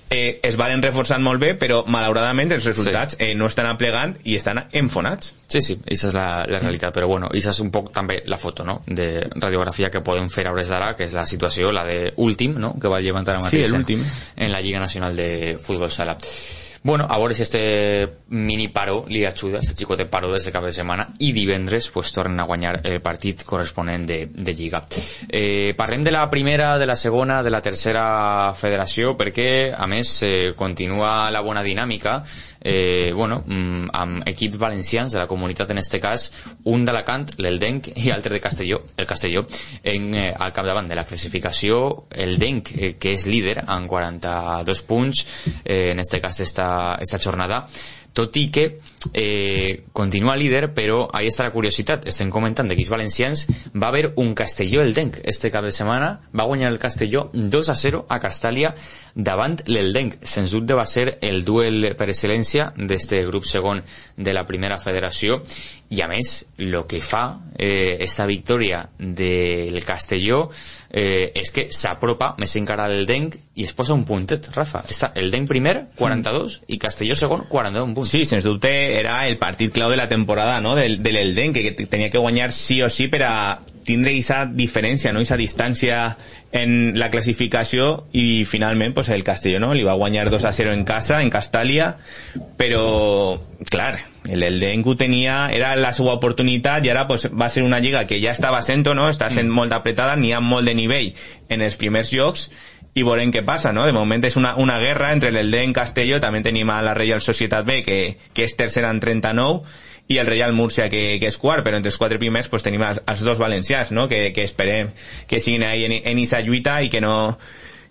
eh, 0.10 0.40
es 0.44 0.58
valen 0.60 0.84
reforçant 0.84 1.24
molt 1.24 1.42
bé, 1.42 1.54
però 1.60 1.84
malauradament 1.88 2.52
els 2.56 2.66
resultats 2.70 3.18
sí. 3.18 3.22
eh, 3.26 3.36
no 3.38 3.48
estan 3.50 3.70
aplegant 3.70 4.16
i 4.24 4.38
estan 4.40 4.64
enfonats. 4.72 5.34
Sí, 5.48 5.62
sí, 5.62 5.78
aquesta 5.82 6.10
és 6.10 6.18
la, 6.18 6.28
la 6.50 6.62
realitat, 6.62 6.94
però 6.96 7.10
bueno, 7.10 7.30
aquesta 7.32 7.54
és 7.54 7.62
un 7.66 7.72
poc 7.74 7.92
també 7.94 8.22
la 8.30 8.40
foto, 8.42 8.66
no?, 8.68 8.80
de 8.88 9.28
radiografia 9.36 9.92
que 9.94 10.04
podem 10.06 10.30
fer 10.34 10.48
a 10.48 10.56
hores 10.56 10.72
d'ara, 10.72 10.94
que 10.98 11.08
és 11.08 11.16
la 11.18 11.28
situació, 11.30 11.72
la 11.76 11.86
de 11.88 12.02
últim, 12.24 12.58
no?, 12.60 12.76
que 12.80 12.92
va 12.92 13.02
llevantar 13.04 13.38
ara 13.38 13.46
mateix 13.46 13.70
sí, 13.70 13.98
en, 13.98 14.12
en 14.48 14.54
la 14.54 14.62
Lliga 14.62 14.82
Nacional 14.84 15.16
de 15.18 15.58
Futbol 15.62 15.92
Sala. 15.92 16.18
Bueno, 16.84 17.08
a 17.10 17.18
veure 17.18 17.34
si 17.34 17.44
este 17.44 18.24
mini 18.28 18.68
paro 18.68 19.06
li 19.08 19.24
ajuda, 19.24 19.60
este 19.60 19.78
xicotet 19.80 20.10
paro 20.12 20.28
des 20.34 20.44
de 20.44 20.52
cap 20.52 20.66
de 20.66 20.72
setmana, 20.76 21.06
i 21.24 21.32
divendres 21.32 21.88
pues, 21.90 22.12
tornen 22.12 22.42
a 22.42 22.46
guanyar 22.46 22.82
el 22.84 23.00
partit 23.02 23.46
corresponent 23.48 24.04
de, 24.06 24.26
de 24.28 24.54
Lliga. 24.54 24.82
Eh, 25.30 25.72
parlem 25.78 26.04
de 26.04 26.12
la 26.12 26.26
primera, 26.30 26.78
de 26.78 26.86
la 26.86 26.98
segona, 27.00 27.42
de 27.42 27.54
la 27.56 27.62
tercera 27.62 28.52
federació, 28.60 29.14
perquè, 29.16 29.72
a 29.72 29.88
més, 29.88 30.12
eh, 30.28 30.52
continua 30.60 31.32
la 31.32 31.40
bona 31.40 31.64
dinàmica, 31.64 32.18
eh, 32.60 33.14
bueno, 33.16 33.40
mm, 33.46 33.88
amb 33.94 34.28
equips 34.28 34.60
valencians 34.60 35.16
de 35.16 35.20
la 35.20 35.28
comunitat, 35.28 35.72
en 35.72 35.78
este 35.78 36.02
cas, 36.04 36.34
un 36.66 36.84
d'Alacant, 36.84 37.32
l'Eldenc, 37.38 37.94
i 37.96 38.12
altre 38.12 38.34
de 38.34 38.42
Castelló, 38.44 38.82
el 38.98 39.08
Castelló, 39.08 39.46
en, 39.84 40.14
eh, 40.16 40.34
al 40.38 40.52
capdavant 40.52 40.92
de 40.92 41.00
la 41.00 41.06
classificació, 41.06 42.08
el 42.12 42.38
Denc, 42.40 42.76
eh, 42.76 42.96
que 43.00 43.16
és 43.16 43.26
líder 43.28 43.64
amb 43.68 43.88
42 43.88 44.84
punts, 44.84 45.26
eh, 45.64 45.92
en 45.92 46.00
este 46.00 46.20
cas 46.20 46.42
esta, 46.74 46.96
esta 47.00 47.20
jornada, 47.20 47.68
tot 48.14 48.38
i 48.38 48.50
que 48.54 48.80
eh, 49.14 49.84
continua 49.92 50.38
líder, 50.38 50.70
però 50.74 51.08
ahí 51.12 51.28
està 51.28 51.48
la 51.48 51.54
curiositat. 51.54 52.08
Estem 52.08 52.30
comentant 52.32 52.70
d'equips 52.70 52.94
valencians. 52.94 53.46
Va 53.74 53.90
haver 53.90 54.14
un 54.22 54.34
Castelló 54.38 54.82
Eldenc 54.86 55.20
este 55.24 55.52
cap 55.52 55.66
de 55.66 55.74
setmana. 55.74 56.14
Va 56.32 56.46
guanyar 56.46 56.72
el 56.72 56.80
Castelló 56.80 57.30
2 57.34 57.70
a 57.70 57.76
0 57.76 58.06
a 58.08 58.20
Castàlia 58.22 58.74
davant 59.16 59.58
l'Eldenc. 59.68 60.22
Sens 60.22 60.54
dubte 60.54 60.78
va 60.78 60.86
ser 60.86 61.18
el 61.22 61.44
duel 61.44 61.94
per 61.98 62.10
excel·lència 62.10 62.72
d'este 62.78 63.26
grup 63.28 63.50
segon 63.50 63.82
de 64.16 64.34
la 64.34 64.46
primera 64.46 64.80
federació 64.82 65.42
i 65.94 66.02
a 66.02 66.08
més, 66.10 66.40
el 66.58 66.74
que 66.90 67.00
fa 67.06 67.24
eh, 67.54 67.98
esta 68.02 68.26
victòria 68.26 68.80
del 68.98 69.84
Castelló 69.86 70.48
eh, 70.90 71.30
és 71.38 71.52
que 71.54 71.68
s'apropa 71.70 72.32
més 72.42 72.56
encara 72.58 72.88
al 72.90 73.06
Denc 73.06 73.38
i 73.62 73.68
es 73.68 73.74
posa 73.78 73.94
un 73.94 74.06
puntet, 74.08 74.50
Rafa. 74.56 74.82
Està 74.90 75.12
el 75.20 75.30
Denc 75.34 75.52
primer, 75.52 75.76
42, 76.00 76.58
mm. 76.64 76.74
i 76.74 76.80
Castelló 76.82 77.18
segon, 77.20 77.46
42 77.52 77.94
punts. 77.94 78.03
Sí, 78.06 78.26
sens 78.26 78.44
dubte 78.44 79.00
era 79.00 79.28
el 79.28 79.38
partit 79.42 79.74
clau 79.74 79.92
de 79.92 79.98
la 79.98 80.10
temporada, 80.10 80.60
no?, 80.62 80.76
del, 80.76 81.02
del 81.04 81.18
Elden, 81.18 81.54
que 81.54 81.72
tenia 81.86 82.10
que 82.10 82.18
guanyar 82.18 82.52
sí 82.54 82.82
o 82.82 82.90
sí 82.90 83.08
per 83.08 83.24
a 83.28 83.36
tindre 83.84 84.14
aquesta 84.14 84.44
diferència, 84.48 85.12
no? 85.12 85.20
aquesta 85.20 85.38
distància 85.40 85.98
en 86.54 86.94
la 87.00 87.10
classificació 87.12 88.06
i 88.14 88.46
finalment 88.48 88.94
pues, 88.96 89.10
el 89.10 89.24
Castelló 89.28 89.60
no? 89.60 89.74
li 89.74 89.84
va 89.84 89.98
guanyar 90.00 90.30
2 90.32 90.46
a 90.46 90.54
0 90.54 90.74
en 90.74 90.84
casa, 90.88 91.22
en 91.22 91.32
Castàlia, 91.34 91.94
però, 92.58 93.40
clar, 93.70 93.98
el 94.30 94.44
Eldenc 94.48 94.88
tenia, 95.00 95.50
era 95.52 95.74
la 95.76 95.92
seva 95.96 96.16
oportunitat 96.16 96.86
i 96.86 96.94
ara 96.94 97.08
pues, 97.10 97.28
va 97.30 97.50
ser 97.50 97.64
una 97.64 97.82
lliga 97.84 98.06
que 98.08 98.22
ja 98.24 98.32
estava 98.32 98.62
sent, 98.64 98.88
no? 98.96 99.10
està 99.12 99.30
sent 99.34 99.52
molt 99.52 99.74
apretada, 99.76 100.16
n'hi 100.16 100.34
ha 100.34 100.44
molt 100.44 100.70
de 100.70 100.78
nivell 100.78 101.12
en 101.50 101.62
els 101.62 101.76
primers 101.80 102.14
llocs 102.16 102.50
i 102.94 103.04
veurem 103.04 103.32
què 103.34 103.42
passa, 103.46 103.72
no? 103.74 103.88
De 103.88 103.94
moment 103.96 104.22
és 104.26 104.38
una, 104.38 104.54
una 104.62 104.78
guerra 104.82 105.12
entre 105.14 105.32
l'Elden 105.34 105.74
Castelló, 105.74 106.20
també 106.22 106.44
tenim 106.46 106.70
a 106.70 106.82
la 106.86 106.94
Real 106.94 107.22
Societat 107.26 107.66
B, 107.66 107.82
que, 107.86 107.98
que 108.34 108.46
és 108.46 108.54
tercera 108.60 108.92
en 108.94 109.02
39, 109.02 109.64
i 110.08 110.20
el 110.20 110.28
Real 110.28 110.54
Murcia 110.54 110.90
que, 110.92 111.18
que 111.20 111.30
és 111.32 111.40
quart, 111.40 111.64
però 111.66 111.80
entre 111.80 111.90
els 111.90 111.98
quatre 111.98 112.20
primers 112.22 112.50
pues, 112.52 112.66
tenim 112.66 112.84
els, 112.86 113.02
els 113.08 113.24
dos 113.26 113.40
valencians, 113.40 113.94
no? 113.96 114.10
que, 114.12 114.32
que 114.36 114.44
esperem 114.44 114.92
que 115.28 115.40
siguin 115.40 115.64
ahí 115.64 115.86
en, 115.86 115.96
en 116.04 116.20
esa 116.20 116.42
lluita 116.44 116.82
i 116.84 116.92
que 116.92 117.02
no, 117.02 117.40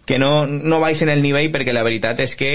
que 0.07 0.19
no, 0.21 0.47
no 0.47 0.81
baixen 0.83 1.11
el 1.11 1.23
nivell 1.25 1.51
perquè 1.55 1.75
la 1.75 1.87
veritat 1.87 2.21
és 2.21 2.37
que 2.37 2.53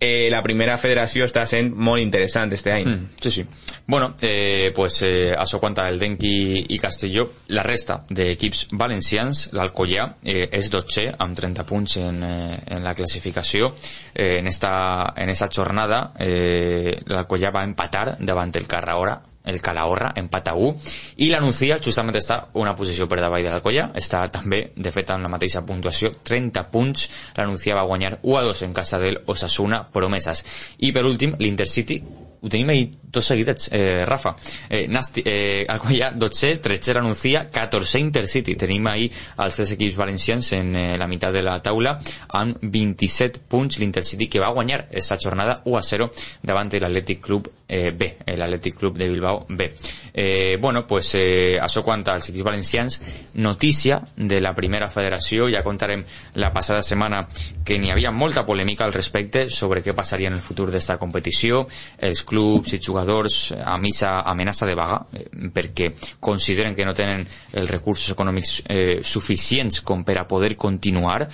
eh, 0.00 0.28
la 0.30 0.42
primera 0.42 0.76
federació 0.78 1.26
està 1.26 1.46
sent 1.48 1.72
molt 1.72 2.02
interessant 2.02 2.52
este 2.52 2.72
any. 2.72 2.86
Mm, 2.86 3.20
sí, 3.22 3.30
sí. 3.30 3.44
Bueno, 3.86 4.14
eh, 4.20 4.72
pues 4.74 5.00
eh, 5.02 5.32
això 5.36 5.60
quanta 5.60 5.88
el 5.88 5.98
Denqui 5.98 6.66
i 6.74 6.78
Castelló. 6.78 7.28
La 7.48 7.62
resta 7.62 8.00
d'equips 8.08 8.66
valencians, 8.72 9.46
l'Alcoyà 9.56 10.08
eh, 10.22 10.48
és 10.58 10.70
12 10.72 11.06
amb 11.18 11.38
30 11.38 11.66
punts 11.68 11.96
en, 12.02 12.22
eh, 12.22 12.58
en 12.76 12.84
la 12.84 12.94
classificació. 12.94 13.72
Eh, 14.14 14.38
en, 14.38 14.46
esta, 14.46 15.14
en 15.16 15.30
esta 15.30 15.48
jornada 15.52 16.12
eh, 16.18 16.98
l'Alcoyà 17.06 17.54
va 17.54 17.64
empatar 17.64 18.16
davant 18.20 18.52
el 18.56 18.66
Carrahora 18.66 19.20
el 19.46 19.60
Calahorra 19.62 20.12
empata 20.16 20.54
1 20.54 21.22
i 21.24 21.30
la 21.32 21.40
Nucía 21.40 21.78
justament 21.82 22.18
està 22.20 22.40
una 22.60 22.74
posició 22.76 23.08
per 23.08 23.20
davall 23.22 23.44
de 23.44 23.52
l'Alcoya 23.52 23.88
està 23.94 24.26
també 24.34 24.62
de 24.76 24.92
fet 24.94 25.14
amb 25.14 25.26
la 25.26 25.32
mateixa 25.32 25.64
puntuació 25.66 26.12
30 26.22 26.66
punts 26.72 27.08
la 27.36 27.48
Nucía 27.48 27.78
va 27.78 27.88
guanyar 27.88 28.18
1 28.22 28.38
a 28.38 28.46
2 28.50 28.62
en 28.68 28.76
casa 28.76 29.00
del 29.02 29.20
Osasuna 29.26 29.84
Promeses 29.92 30.44
i 30.78 30.92
per 30.92 31.06
últim 31.06 31.36
l'Intercity 31.38 32.02
ho 32.46 32.48
tenim 32.48 32.68
ahí 32.70 32.86
tots 33.10 33.26
seguidets, 33.26 33.70
eh, 33.72 34.04
Rafa. 34.04 34.36
Eh, 34.68 34.86
Nasti, 34.88 35.22
eh, 35.24 35.64
Alcoyà, 35.68 36.12
12, 36.12 36.58
13 36.58 36.94
l'anuncia, 36.94 37.48
14 37.50 37.98
Intercity. 37.98 38.54
Tenim 38.54 38.86
ahí 38.86 39.10
els 39.42 39.56
tres 39.56 39.72
equips 39.72 39.96
valencians 39.96 40.52
en 40.52 40.76
eh, 40.76 40.98
la 40.98 41.08
meitat 41.08 41.32
de 41.32 41.42
la 41.42 41.60
taula 41.62 41.96
amb 42.28 42.58
27 42.60 43.40
punts 43.48 43.80
l'Intercity 43.80 44.28
que 44.28 44.40
va 44.40 44.52
guanyar 44.52 44.84
aquesta 44.84 45.18
jornada 45.18 45.60
1 45.64 45.78
a 45.78 45.82
0 45.82 46.10
davant 46.42 46.68
de 46.68 46.80
l'Atlètic 46.80 47.20
Club 47.20 47.48
eh, 47.68 47.92
B, 47.92 48.16
l'Atlètic 48.36 48.76
Club 48.78 48.96
de 48.96 49.08
Bilbao 49.10 49.44
B. 49.48 49.72
Eh, 50.18 50.56
bueno, 50.58 50.86
pues 50.86 51.14
eh, 51.14 51.58
això 51.60 51.82
quant 51.84 52.06
als 52.08 52.30
equips 52.30 52.46
valencians, 52.46 53.00
notícia 53.34 54.00
de 54.16 54.40
la 54.40 54.54
primera 54.56 54.88
federació, 54.88 55.50
ja 55.52 55.60
contarem 55.60 56.04
la 56.40 56.52
passada 56.54 56.80
setmana 56.80 57.26
que 57.66 57.76
n'hi 57.76 57.90
havia 57.92 58.12
molta 58.14 58.46
polèmica 58.48 58.86
al 58.86 58.94
respecte 58.94 59.46
sobre 59.52 59.82
què 59.84 59.92
passaria 59.92 60.30
en 60.30 60.38
el 60.38 60.44
futur 60.44 60.70
d'esta 60.72 60.96
competició, 60.96 61.66
els 61.98 62.22
clubs 62.24 62.72
i 62.72 62.80
jugadors 62.80 63.50
a 63.52 63.76
missa 63.76 64.22
amenaça 64.24 64.64
de 64.64 64.78
vaga 64.78 65.02
eh, 65.12 65.26
perquè 65.52 65.90
consideren 66.20 66.74
que 66.74 66.86
no 66.88 66.94
tenen 66.96 67.26
els 67.52 67.70
recursos 67.70 68.14
econòmics 68.14 68.62
eh, 68.72 69.02
suficients 69.02 69.82
com 69.84 70.04
per 70.06 70.16
a 70.22 70.26
poder 70.28 70.54
continuar. 70.56 71.26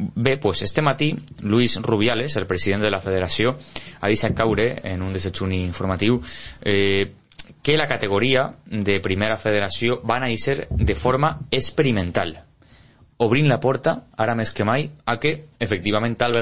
Bé, 0.00 0.38
pues 0.38 0.62
este 0.62 0.80
matí 0.80 1.12
Luis 1.42 1.76
Rubiales, 1.76 2.36
el 2.36 2.46
president 2.46 2.82
de 2.82 2.90
la 2.90 3.02
federació 3.04 3.58
ha 4.00 4.08
deixat 4.08 4.32
caure 4.32 4.70
en 4.88 5.02
un 5.04 5.12
desajuni 5.12 5.60
informatiu 5.80 6.20
eh, 6.62 7.16
que 7.62 7.76
la 7.76 7.88
categoria 7.88 8.50
de 8.66 9.00
primera 9.00 9.40
federació 9.40 10.00
va 10.06 10.20
néixer 10.20 10.68
de 10.70 10.94
forma 10.94 11.38
experimental 11.50 12.36
obrint 13.20 13.50
la 13.50 13.60
porta, 13.60 14.06
ara 14.16 14.32
més 14.32 14.48
que 14.56 14.64
mai, 14.64 14.86
a 15.04 15.18
que, 15.20 15.34
efectivament, 15.60 16.16
tal 16.16 16.32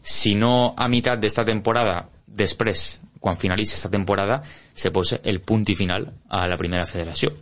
si 0.00 0.34
no 0.38 0.74
a 0.76 0.86
meitat 0.86 1.18
d'esta 1.18 1.44
temporada, 1.44 2.04
després 2.26 3.00
quan 3.18 3.36
finalitzi 3.36 3.74
esta 3.74 3.90
temporada, 3.90 4.42
se 4.74 4.92
pose 4.92 5.20
el 5.24 5.40
punt 5.40 5.64
final 5.74 6.12
a 6.28 6.46
la 6.46 6.56
primera 6.56 6.86
federació. 6.86 7.32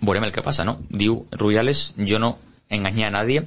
Veurem 0.00 0.24
el 0.24 0.32
que 0.32 0.42
pasa, 0.42 0.64
¿no? 0.64 0.78
Diu 0.88 1.26
Rubiales, 1.32 1.94
yo 1.96 2.18
no 2.18 2.38
engañé 2.68 3.06
a 3.06 3.10
nadie, 3.10 3.42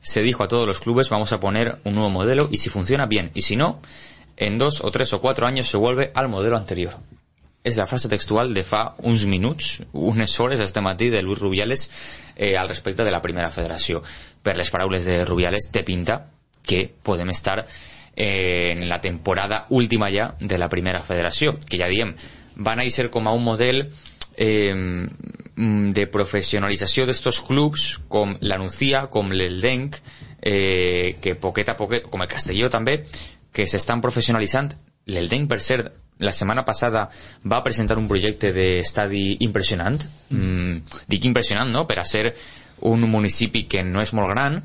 se 0.00 0.22
dijo 0.22 0.42
a 0.42 0.48
todos 0.48 0.66
los 0.66 0.80
clubes, 0.80 1.08
vamos 1.08 1.32
a 1.32 1.40
poner 1.40 1.78
un 1.84 1.94
nuevo 1.94 2.10
modelo 2.10 2.48
y 2.50 2.58
si 2.58 2.70
funciona 2.70 3.06
bien, 3.06 3.30
y 3.34 3.42
si 3.42 3.54
no, 3.56 3.80
en 4.36 4.58
dos 4.58 4.82
o 4.82 4.90
tres 4.90 5.12
o 5.12 5.20
cuatro 5.20 5.46
años 5.46 5.68
se 5.68 5.76
vuelve 5.76 6.10
al 6.14 6.28
modelo 6.28 6.56
anterior. 6.56 6.96
És 7.64 7.78
la 7.80 7.86
frase 7.88 8.10
textual 8.12 8.52
de 8.52 8.60
fa 8.60 8.92
uns 9.00 9.24
minuts, 9.24 9.80
unes 9.96 10.34
hores 10.38 10.60
este 10.60 10.82
matí 10.84 11.08
de 11.08 11.22
Luis 11.22 11.38
Rubiales 11.38 11.88
eh, 12.36 12.58
al 12.58 12.68
respecte 12.68 13.04
de 13.04 13.10
la 13.10 13.22
primera 13.22 13.48
federació. 13.50 14.02
Per 14.44 14.56
les 14.58 14.68
paraules 14.70 15.06
de 15.08 15.24
Rubiales, 15.24 15.70
té 15.72 15.80
pinta 15.82 16.26
que 16.60 16.90
podem 17.02 17.30
estar 17.32 17.64
eh, 17.64 18.72
en 18.72 18.88
la 18.88 19.00
temporada 19.00 19.64
última 19.70 20.10
ja 20.12 20.34
de 20.40 20.58
la 20.58 20.68
primera 20.68 21.00
federació, 21.00 21.56
que 21.64 21.80
ja 21.80 21.88
diem, 21.88 22.12
van 22.56 22.80
a 22.80 22.90
ser 22.90 23.08
com 23.10 23.26
a 23.26 23.32
un 23.32 23.44
model 23.44 23.86
eh, 24.36 25.08
de 25.56 26.06
professionalització 26.10 27.06
d'estos 27.06 27.40
clubs 27.46 27.94
com 28.08 28.36
la 28.40 28.58
Nucía, 28.58 29.06
com 29.08 29.32
l'Eldenc, 29.32 29.96
eh, 30.42 31.16
que 31.22 31.34
poquet 31.40 31.70
a 31.70 31.76
poquet, 31.78 32.10
com 32.10 32.22
el 32.22 32.28
Castelló 32.28 32.68
també, 32.68 33.04
que 33.54 33.68
s'estan 33.70 34.02
professionalitzant. 34.04 34.72
L'Eldenc, 35.14 35.48
per 35.50 35.60
cert, 35.62 35.92
la 36.24 36.32
setmana 36.32 36.64
passada 36.66 37.08
va 37.50 37.62
presentar 37.62 37.98
un 38.00 38.08
projecte 38.10 38.52
d'estadi 38.54 39.38
impressionant. 39.46 39.98
Mm, 40.34 41.00
dic 41.10 41.30
impressionant, 41.30 41.70
no?, 41.70 41.86
per 41.86 42.00
a 42.02 42.08
ser 42.08 42.34
un 42.90 43.06
municipi 43.08 43.64
que 43.70 43.84
no 43.86 44.02
és 44.02 44.12
molt 44.16 44.34
gran, 44.34 44.60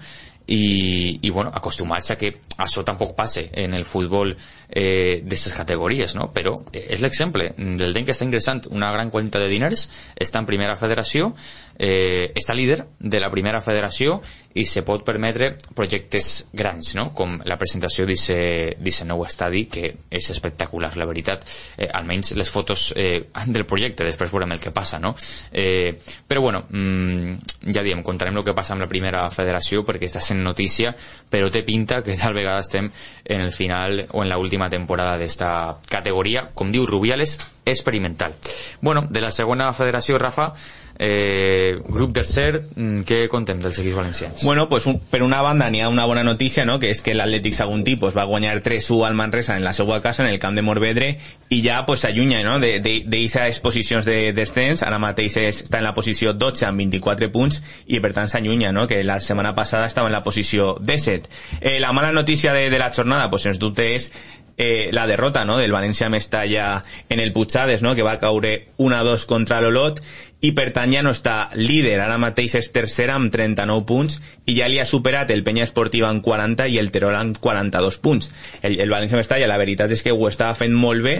i, 0.49 1.19
i 1.21 1.29
bueno, 1.29 1.51
acostumats 1.53 2.09
a 2.11 2.17
que 2.17 2.33
això 2.59 2.83
tampoc 2.85 3.15
passe 3.17 3.47
en 3.53 3.73
el 3.73 3.85
futbol 3.85 4.35
eh, 4.69 5.21
d'aquestes 5.23 5.55
categories, 5.55 6.15
no? 6.15 6.29
però 6.33 6.57
eh, 6.73 6.85
és 6.93 7.01
l'exemple 7.01 7.53
del 7.57 7.93
DEN 7.93 8.05
que 8.05 8.13
està 8.15 8.27
ingressant 8.27 8.65
una 8.73 8.91
gran 8.93 9.09
quantitat 9.09 9.45
de 9.45 9.51
diners, 9.51 9.87
està 10.19 10.41
en 10.41 10.49
primera 10.49 10.75
federació, 10.79 11.33
eh, 11.79 12.31
està 12.35 12.53
líder 12.53 12.83
de 12.99 13.19
la 13.19 13.31
primera 13.31 13.61
federació 13.61 14.19
i 14.59 14.65
se 14.65 14.81
pot 14.83 15.03
permetre 15.05 15.53
projectes 15.77 16.49
grans, 16.53 16.93
no? 16.97 17.09
com 17.15 17.37
la 17.45 17.57
presentació 17.61 18.05
d'aquest 18.09 19.05
nou 19.07 19.23
estadi, 19.23 19.65
que 19.71 19.93
és 20.09 20.29
espectacular, 20.33 20.91
la 20.97 21.07
veritat. 21.07 21.45
Eh, 21.77 21.87
almenys 21.87 22.33
les 22.37 22.49
fotos 22.51 22.89
eh, 22.97 23.29
del 23.47 23.65
projecte, 23.69 24.07
després 24.07 24.33
veurem 24.33 24.57
el 24.57 24.61
que 24.61 24.73
passa, 24.75 24.99
no? 24.99 25.13
Eh, 25.51 25.93
però 26.27 26.41
bueno, 26.41 26.65
mm, 26.69 27.69
ja 27.73 27.83
diem, 27.85 28.01
contarem 28.03 28.41
el 28.41 28.45
que 28.45 28.57
passa 28.57 28.73
amb 28.75 28.83
la 28.83 28.89
primera 28.91 29.27
federació 29.31 29.85
perquè 29.87 30.09
està 30.09 30.21
sent 30.23 30.41
notícia, 30.43 30.95
però 31.29 31.51
té 31.53 31.63
pinta 31.63 32.01
que 32.03 32.17
tal 32.19 32.35
vegada 32.35 32.48
estem 32.57 32.89
en 33.25 33.41
el 33.41 33.51
final 33.51 34.07
o 34.11 34.23
en 34.23 34.29
la 34.29 34.39
última 34.39 34.69
temporada 34.69 35.17
d'esta 35.21 35.77
categoria, 35.87 36.49
com 36.57 36.73
diu 36.73 36.87
Rubiales, 36.89 37.37
experimental. 37.65 38.33
Bueno, 38.81 39.05
de 39.09 39.21
la 39.21 39.31
segona 39.31 39.71
federació, 39.73 40.17
Rafa, 40.17 40.53
Eh, 41.01 41.79
grup 41.87 42.11
tercer, 42.11 42.65
mm, 42.75 43.05
què 43.07 43.29
contem 43.31 43.61
dels 43.63 43.77
equips 43.79 43.95
valencians? 43.95 44.43
Bueno, 44.43 44.67
pues 44.67 44.85
un, 44.85 44.97
per 44.99 45.23
una 45.23 45.41
banda 45.41 45.69
n'hi 45.69 45.79
ha 45.79 45.87
una 45.87 46.03
bona 46.03 46.25
notícia, 46.25 46.65
no?, 46.65 46.77
que 46.77 46.89
és 46.91 46.99
que 47.01 47.13
l'Atlètic 47.15 47.55
Saguntí 47.55 47.95
pues, 47.95 48.17
va 48.17 48.25
guanyar 48.27 48.59
3-1 48.61 49.07
al 49.07 49.15
Manresa 49.15 49.55
en 49.55 49.63
la 49.63 49.71
seva 49.71 50.01
casa, 50.01 50.23
en 50.23 50.29
el 50.29 50.39
camp 50.39 50.57
de 50.57 50.61
Morvedre, 50.61 51.17
i 51.47 51.61
ja 51.63 51.85
pues, 51.85 52.03
no? 52.03 52.59
d'aquestes 52.59 53.61
posicions 53.63 54.03
de 54.03 54.33
descens, 54.33 54.83
ara 54.83 54.99
mateix 54.99 55.37
està 55.37 55.77
en 55.77 55.85
la 55.85 55.93
posició 55.93 56.33
12 56.33 56.65
amb 56.65 56.77
24 56.83 57.31
punts, 57.31 57.63
i 57.87 58.01
per 58.01 58.11
tant 58.11 58.27
s'allunya, 58.27 58.73
no?, 58.73 58.85
que 58.85 59.01
la 59.05 59.21
setmana 59.21 59.55
passada 59.55 59.87
estava 59.87 60.09
en 60.09 60.13
la 60.13 60.23
posició 60.23 60.75
17. 60.81 61.29
Eh, 61.61 61.79
la 61.79 61.93
mala 61.93 62.11
notícia 62.11 62.51
de, 62.51 62.69
de 62.69 62.77
la 62.77 62.91
jornada, 62.91 63.29
pues, 63.29 63.47
sens 63.47 63.57
dubte, 63.57 63.95
és 63.95 64.11
eh, 64.59 64.89
la 64.91 65.07
derrota 65.07 65.45
no? 65.45 65.57
del 65.57 65.71
València 65.71 66.09
Mestalla 66.11 66.83
en 67.07 67.21
el 67.21 67.31
Puigades, 67.31 67.81
no? 67.81 67.95
que 67.95 68.03
va 68.03 68.19
caure 68.19 68.67
1-2 68.77 69.25
contra 69.25 69.61
l'Olot 69.63 70.03
i 70.41 70.53
per 70.55 70.69
tant 70.71 70.91
ja 70.93 71.01
no 71.03 71.11
està 71.11 71.49
líder, 71.59 71.97
ara 71.99 72.15
mateix 72.21 72.53
és 72.55 72.69
tercera 72.71 73.17
amb 73.19 73.31
39 73.33 73.83
punts 73.87 74.19
i 74.47 74.55
ja 74.55 74.69
li 74.71 74.79
ha 74.79 74.85
superat 74.87 75.33
el 75.35 75.43
Penya 75.43 75.65
Esportiva 75.67 76.07
en 76.13 76.21
40 76.23 76.69
i 76.71 76.77
el 76.79 76.91
Terol 76.95 77.17
en 77.19 77.33
42 77.35 77.99
punts. 77.99 78.31
El, 78.61 78.77
el 78.79 78.93
València 78.93 79.19
Mestalla 79.19 79.49
la 79.51 79.59
veritat 79.59 79.91
és 79.91 80.03
que 80.05 80.15
ho 80.15 80.27
estava 80.29 80.55
fent 80.55 80.75
molt 80.75 81.03
bé, 81.03 81.17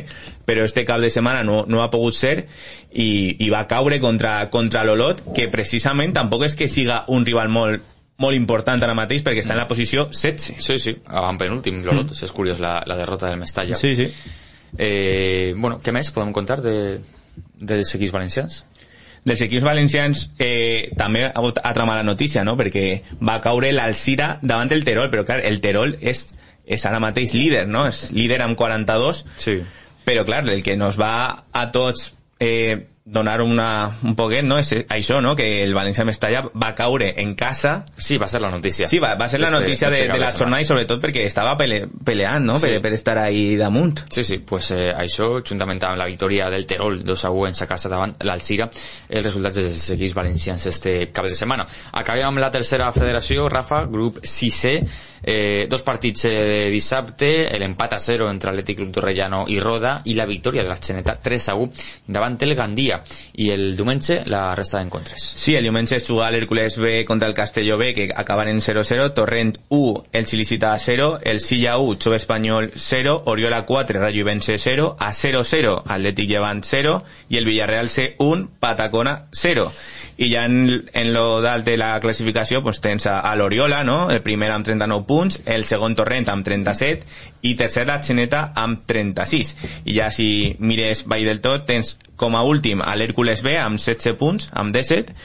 però 0.47 0.63
este 0.63 0.86
cap 0.88 1.03
de 1.03 1.12
setmana 1.12 1.43
no, 1.43 1.65
no 1.67 1.84
ha 1.84 1.89
pogut 1.91 2.15
ser 2.15 2.45
i, 2.91 3.36
i 3.43 3.51
va 3.51 3.65
caure 3.67 3.99
contra, 3.99 4.39
contra 4.53 4.86
l'Olot, 4.88 5.25
que 5.36 5.49
precisament 5.51 6.15
tampoc 6.15 6.47
és 6.47 6.55
que 6.55 6.71
siga 6.71 7.03
un 7.12 7.27
rival 7.27 7.51
molt 7.51 7.95
molt 8.19 8.36
important 8.36 8.82
ara 8.84 8.95
mateix 8.95 9.21
perquè 9.23 9.39
està 9.39 9.53
en 9.55 9.62
la 9.62 9.67
posició 9.69 10.10
16. 10.12 10.58
Sí, 10.60 10.75
sí, 10.84 10.95
avant 11.08 11.38
penúltim, 11.39 11.84
l'Olot. 11.86 12.12
Mm. 12.12 12.23
És 12.27 12.36
curiós 12.36 12.60
la, 12.60 12.77
la 12.88 12.97
derrota 12.99 13.29
del 13.29 13.39
Mestalla. 13.39 13.77
Sí, 13.79 13.93
sí. 13.95 14.10
Eh, 14.77 15.53
bueno, 15.55 15.79
què 15.84 15.93
més 15.95 16.12
podem 16.12 16.34
contar 16.36 16.60
de, 16.63 16.75
dels 17.60 17.95
equips 17.95 18.15
valencians? 18.15 18.60
Dels 19.29 19.43
equips 19.45 19.65
valencians 19.65 20.25
eh, 20.41 20.89
també 20.97 21.27
ha 21.27 21.33
hagut 21.37 21.61
altra 21.63 21.85
mala 21.85 22.03
notícia, 22.03 22.43
no? 22.43 22.57
perquè 22.59 22.85
va 23.21 23.39
caure 23.43 23.71
l'Alcira 23.75 24.37
davant 24.41 24.71
del 24.71 24.85
Terol, 24.87 25.11
però 25.13 25.25
clar, 25.27 25.41
el 25.45 25.61
Terol 25.63 25.95
és, 26.01 26.25
és 26.65 26.85
ara 26.89 27.01
mateix 27.03 27.35
líder, 27.37 27.67
no? 27.69 27.85
és 27.89 28.09
líder 28.15 28.41
amb 28.45 28.57
42, 28.59 29.25
sí. 29.37 29.59
però 30.05 30.25
clar, 30.27 30.43
el 30.49 30.63
que 30.65 30.77
nos 30.79 30.99
va 30.99 31.13
a 31.53 31.67
tots 31.75 32.13
eh, 32.41 32.88
donar 33.11 33.41
una, 33.41 33.97
un 34.03 34.15
poquet, 34.15 34.43
no? 34.45 34.59
És 34.61 34.69
això, 34.87 35.17
no? 35.21 35.33
Que 35.35 35.63
el 35.63 35.73
València 35.73 36.05
Mestalla 36.05 36.43
va 36.53 36.71
caure 36.77 37.09
en 37.21 37.33
casa. 37.35 37.83
Sí, 37.97 38.19
va 38.21 38.27
ser 38.29 38.41
la 38.43 38.51
notícia. 38.53 38.87
Sí, 38.87 38.99
va, 39.01 39.15
va 39.19 39.27
ser 39.27 39.39
la 39.41 39.49
notícia 39.49 39.87
este, 39.87 39.97
de, 39.97 40.05
este 40.05 40.13
de 40.13 40.23
la 40.23 40.31
jornada 40.31 40.61
i 40.61 40.69
sobretot 40.69 41.01
perquè 41.01 41.25
estava 41.25 41.55
pele, 41.57 41.81
peleant, 42.05 42.45
no? 42.45 42.59
Sí. 42.61 42.69
Per, 42.69 42.83
per 42.85 42.93
estar 42.93 43.17
ahí 43.17 43.55
damunt. 43.57 44.03
Sí, 44.13 44.23
sí, 44.23 44.39
pues 44.45 44.69
eh, 44.75 44.91
això, 44.93 45.31
juntament 45.41 45.81
amb 45.89 45.97
la 45.99 46.07
victòria 46.09 46.51
del 46.53 46.67
Terol 46.69 47.01
2 47.05 47.25
a 47.25 47.33
1 47.33 47.49
en 47.49 47.57
sa 47.57 47.67
casa 47.69 47.89
davant 47.89 48.13
l'Alcira, 48.29 48.69
els 49.09 49.25
resultats 49.25 49.57
dels 49.57 49.89
equips 49.97 50.17
valencians 50.17 50.69
este 50.69 50.97
cap 51.09 51.25
de 51.25 51.37
setmana. 51.37 51.65
Acabem 51.97 52.29
amb 52.29 52.43
la 52.43 52.51
tercera 52.53 52.91
federació, 52.93 53.49
Rafa, 53.49 53.85
grup 53.89 54.21
6C, 54.21 54.75
eh, 55.23 55.65
dos 55.69 55.83
partits 55.83 56.25
eh, 56.29 56.69
dissabte, 56.71 57.31
l'empat 57.59 57.97
a 57.97 57.99
0 57.99 58.29
entre 58.29 58.53
Atlètic 58.53 58.79
Club 58.79 58.93
Torrellano 58.93 59.45
i 59.49 59.59
Roda 59.59 59.99
i 60.05 60.15
la 60.15 60.27
victòria 60.29 60.63
de 60.63 60.69
la 60.69 60.79
Xeneta 60.79 61.17
3 61.19 61.49
a 61.49 61.57
1 61.59 61.89
davant 62.07 62.37
el 62.45 62.55
Gandia 62.55 62.98
i 63.33 63.49
el 63.53 63.75
diumenge 63.77 64.23
la 64.25 64.55
resta 64.55 64.79
d'encontres. 64.79 65.23
Sí, 65.35 65.55
el 65.55 65.63
diumenge 65.63 65.97
es 65.97 66.07
juga 66.07 66.31
l'Hércules 66.31 66.77
B 66.77 67.05
contra 67.05 67.27
el 67.27 67.33
Castelló 67.33 67.77
B 67.77 67.93
que 67.93 68.09
acaben 68.15 68.49
en 68.49 68.62
0-0, 68.62 69.13
Torrent 69.13 69.57
1, 69.69 70.05
el 70.12 70.25
Silicita 70.25 70.77
0, 70.77 71.19
el 71.23 71.39
Silla 71.39 71.77
1, 71.77 71.99
Xove 71.99 72.17
Espanyol 72.17 72.71
0, 72.75 73.23
Oriola 73.25 73.65
4, 73.65 73.99
Rayo 73.99 74.21
Ibense 74.21 74.57
0, 74.57 74.95
a 74.99 75.12
0-0, 75.12 75.83
Atlètic 75.85 76.27
Llevant 76.27 76.63
0 76.63 77.03
i 77.29 77.38
el 77.38 77.45
Villarreal 77.45 77.89
C 77.89 78.15
1, 78.17 78.49
Patacona 78.59 79.25
0 79.31 79.71
i 80.19 80.27
ja 80.34 80.43
en, 80.45 80.84
en 80.91 81.13
lo 81.13 81.39
dalt 81.39 81.63
de 81.63 81.77
la 81.79 81.93
classificació 82.03 82.60
pues, 82.62 82.82
tens 82.84 83.05
a, 83.08 83.21
a 83.23 83.36
l'Oriola, 83.39 83.86
no? 83.88 84.10
el 84.12 84.19
primer 84.21 84.49
amb 84.51 84.67
39 84.67 85.05
punts, 85.08 85.39
el 85.47 85.63
segon 85.63 85.95
Torrent 85.95 86.27
amb 86.27 86.43
37 86.43 87.08
i 87.47 87.53
tercer 87.55 87.86
la 87.88 88.01
Xeneta 88.03 88.49
amb 88.60 88.84
36 88.84 89.53
i 89.88 89.95
ja 89.95 90.10
si 90.12 90.58
mires 90.60 91.05
baix 91.08 91.23
del 91.23 91.39
tot 91.39 91.63
tens 91.69 91.95
com 92.19 92.36
a 92.36 92.43
últim 92.43 92.84
a 92.84 92.97
l'Hèrcules 92.99 93.45
B 93.47 93.55
amb 93.55 93.79
16 93.79 94.19
punts, 94.19 94.49
amb 94.51 94.75
17 94.75 95.15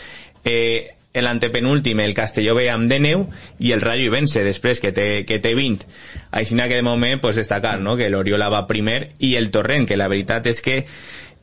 eh, 0.46 0.94
l'antepenúltim 1.26 1.98
el 2.04 2.14
Castelló 2.14 2.54
B 2.54 2.68
amb 2.70 2.86
19 2.86 3.66
i 3.66 3.74
el 3.74 3.82
Rayo 3.82 4.12
Ibense 4.12 4.46
després 4.46 4.78
que 4.78 4.94
té, 4.94 5.24
que 5.26 5.40
té 5.42 5.56
20 5.58 5.90
així 6.38 6.54
que 6.54 6.70
de 6.78 6.86
moment 6.86 7.18
pues, 7.20 7.34
destacar 7.34 7.80
no? 7.80 7.96
que 7.96 8.12
l'Oriola 8.14 8.46
va 8.46 8.68
primer 8.70 9.10
i 9.18 9.34
el 9.34 9.50
Torrent 9.50 9.90
que 9.90 9.98
la 9.98 10.06
veritat 10.06 10.46
és 10.46 10.62
que 10.62 10.84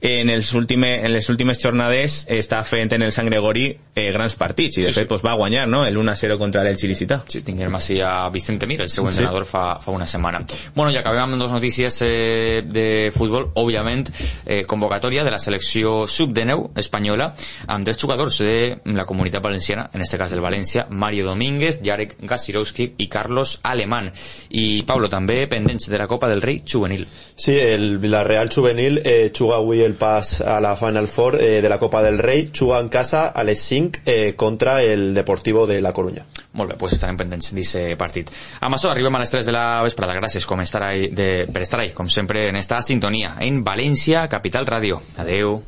en, 0.02 0.30
els 0.34 0.52
últime, 0.58 1.06
en 1.06 1.14
les 1.14 1.30
últimes 1.30 1.60
jornades 1.62 2.26
està 2.34 2.64
fent 2.66 2.90
en 2.98 3.06
el 3.06 3.14
Sant 3.14 3.30
Gregori 3.30 3.68
eh, 3.70 4.08
grans 4.12 4.36
partits 4.36 4.80
i 4.80 4.86
de 4.86 4.90
sí, 4.90 4.96
fet 4.98 5.06
sí. 5.06 5.10
Pues, 5.12 5.24
va 5.26 5.36
guanyar 5.38 5.68
no? 5.70 5.86
el 5.86 5.98
1-0 5.98 6.38
contra 6.42 6.68
el 6.68 6.78
Chilicita 6.78 7.22
Sí, 7.30 7.44
tinguem 7.46 7.76
així 7.78 8.00
a 8.02 8.30
Vicente 8.34 8.66
Mir, 8.68 8.82
el 8.82 8.90
seu 8.90 9.06
sí. 9.06 9.14
entrenador 9.14 9.46
fa, 9.46 9.78
fa 9.84 9.94
una 9.94 10.08
setmana. 10.10 10.42
Bueno, 10.74 10.90
i 10.92 10.98
acabem 10.98 11.24
amb 11.28 11.38
dues 11.40 11.54
notícies 11.54 12.00
eh, 12.06 12.64
de 12.66 13.12
futbol, 13.14 13.52
òbviament 13.62 14.08
eh, 14.46 14.64
convocatòria 14.66 15.24
de 15.24 15.34
la 15.34 15.40
selecció 15.40 16.08
sub-19 16.10 16.82
espanyola 16.82 17.32
amb 17.68 17.86
tres 17.86 18.02
jugadors 18.02 18.42
de 18.42 18.82
la 18.98 19.06
comunitat 19.06 19.44
valenciana, 19.44 19.90
en 19.94 20.02
este 20.02 20.18
cas 20.18 20.34
del 20.34 20.42
València, 20.42 20.88
Mario 20.90 21.28
Domínguez, 21.30 21.82
Jarek 21.86 22.18
Gasirowski 22.26 22.94
i 22.98 23.08
Carlos 23.08 23.60
Alemán. 23.64 24.12
I 24.50 24.84
Pablo, 24.88 25.10
també 25.10 25.46
pendents 25.52 25.90
de 25.92 25.98
la 26.00 26.08
Copa 26.10 26.30
del 26.32 26.42
Rei 26.42 26.62
juvenil. 26.66 27.06
Sí, 27.36 27.54
el, 27.54 28.00
la 28.10 28.24
Real 28.24 28.50
juvenil 28.54 29.02
eh, 29.06 29.32
juga 29.38 29.58
avui 29.58 29.82
el 29.82 29.91
el 29.92 29.98
pas 29.98 30.40
a 30.42 30.60
la 30.64 30.76
Final 30.76 31.08
Four 31.08 31.38
eh, 31.42 31.62
de 31.62 31.70
la 31.70 31.78
Copa 31.78 32.02
del 32.02 32.18
Rei 32.18 32.50
juga 32.58 32.80
en 32.80 32.90
casa 32.90 33.28
a 33.28 33.44
les 33.44 33.60
5 33.60 34.00
eh, 34.06 34.34
contra 34.36 34.82
el 34.82 35.14
Deportivo 35.14 35.68
de 35.68 35.82
la 35.82 35.94
Coruña. 35.94 36.26
Molt 36.54 36.72
bé, 36.72 36.78
pues 36.80 36.96
estarem 36.96 37.20
pendents 37.20 37.52
d'aquest 37.52 38.00
partit. 38.00 38.32
Amb 38.62 38.76
això 38.76 38.92
arribem 38.92 39.16
a 39.16 39.24
les 39.24 39.32
3 39.32 39.48
de 39.48 39.56
la 39.56 39.84
vesprada. 39.84 40.16
Gràcies 40.18 40.48
com 40.48 40.64
estar 40.64 40.84
ahí, 40.88 41.12
de, 41.16 41.48
per 41.52 41.64
estar 41.68 41.80
ahí, 41.84 41.92
com 41.96 42.10
sempre, 42.10 42.48
en 42.50 42.60
esta 42.60 42.82
sintonia 42.82 43.36
en 43.40 43.64
València, 43.68 44.28
Capital 44.32 44.68
Ràdio. 44.68 45.02
Adeu. 45.20 45.60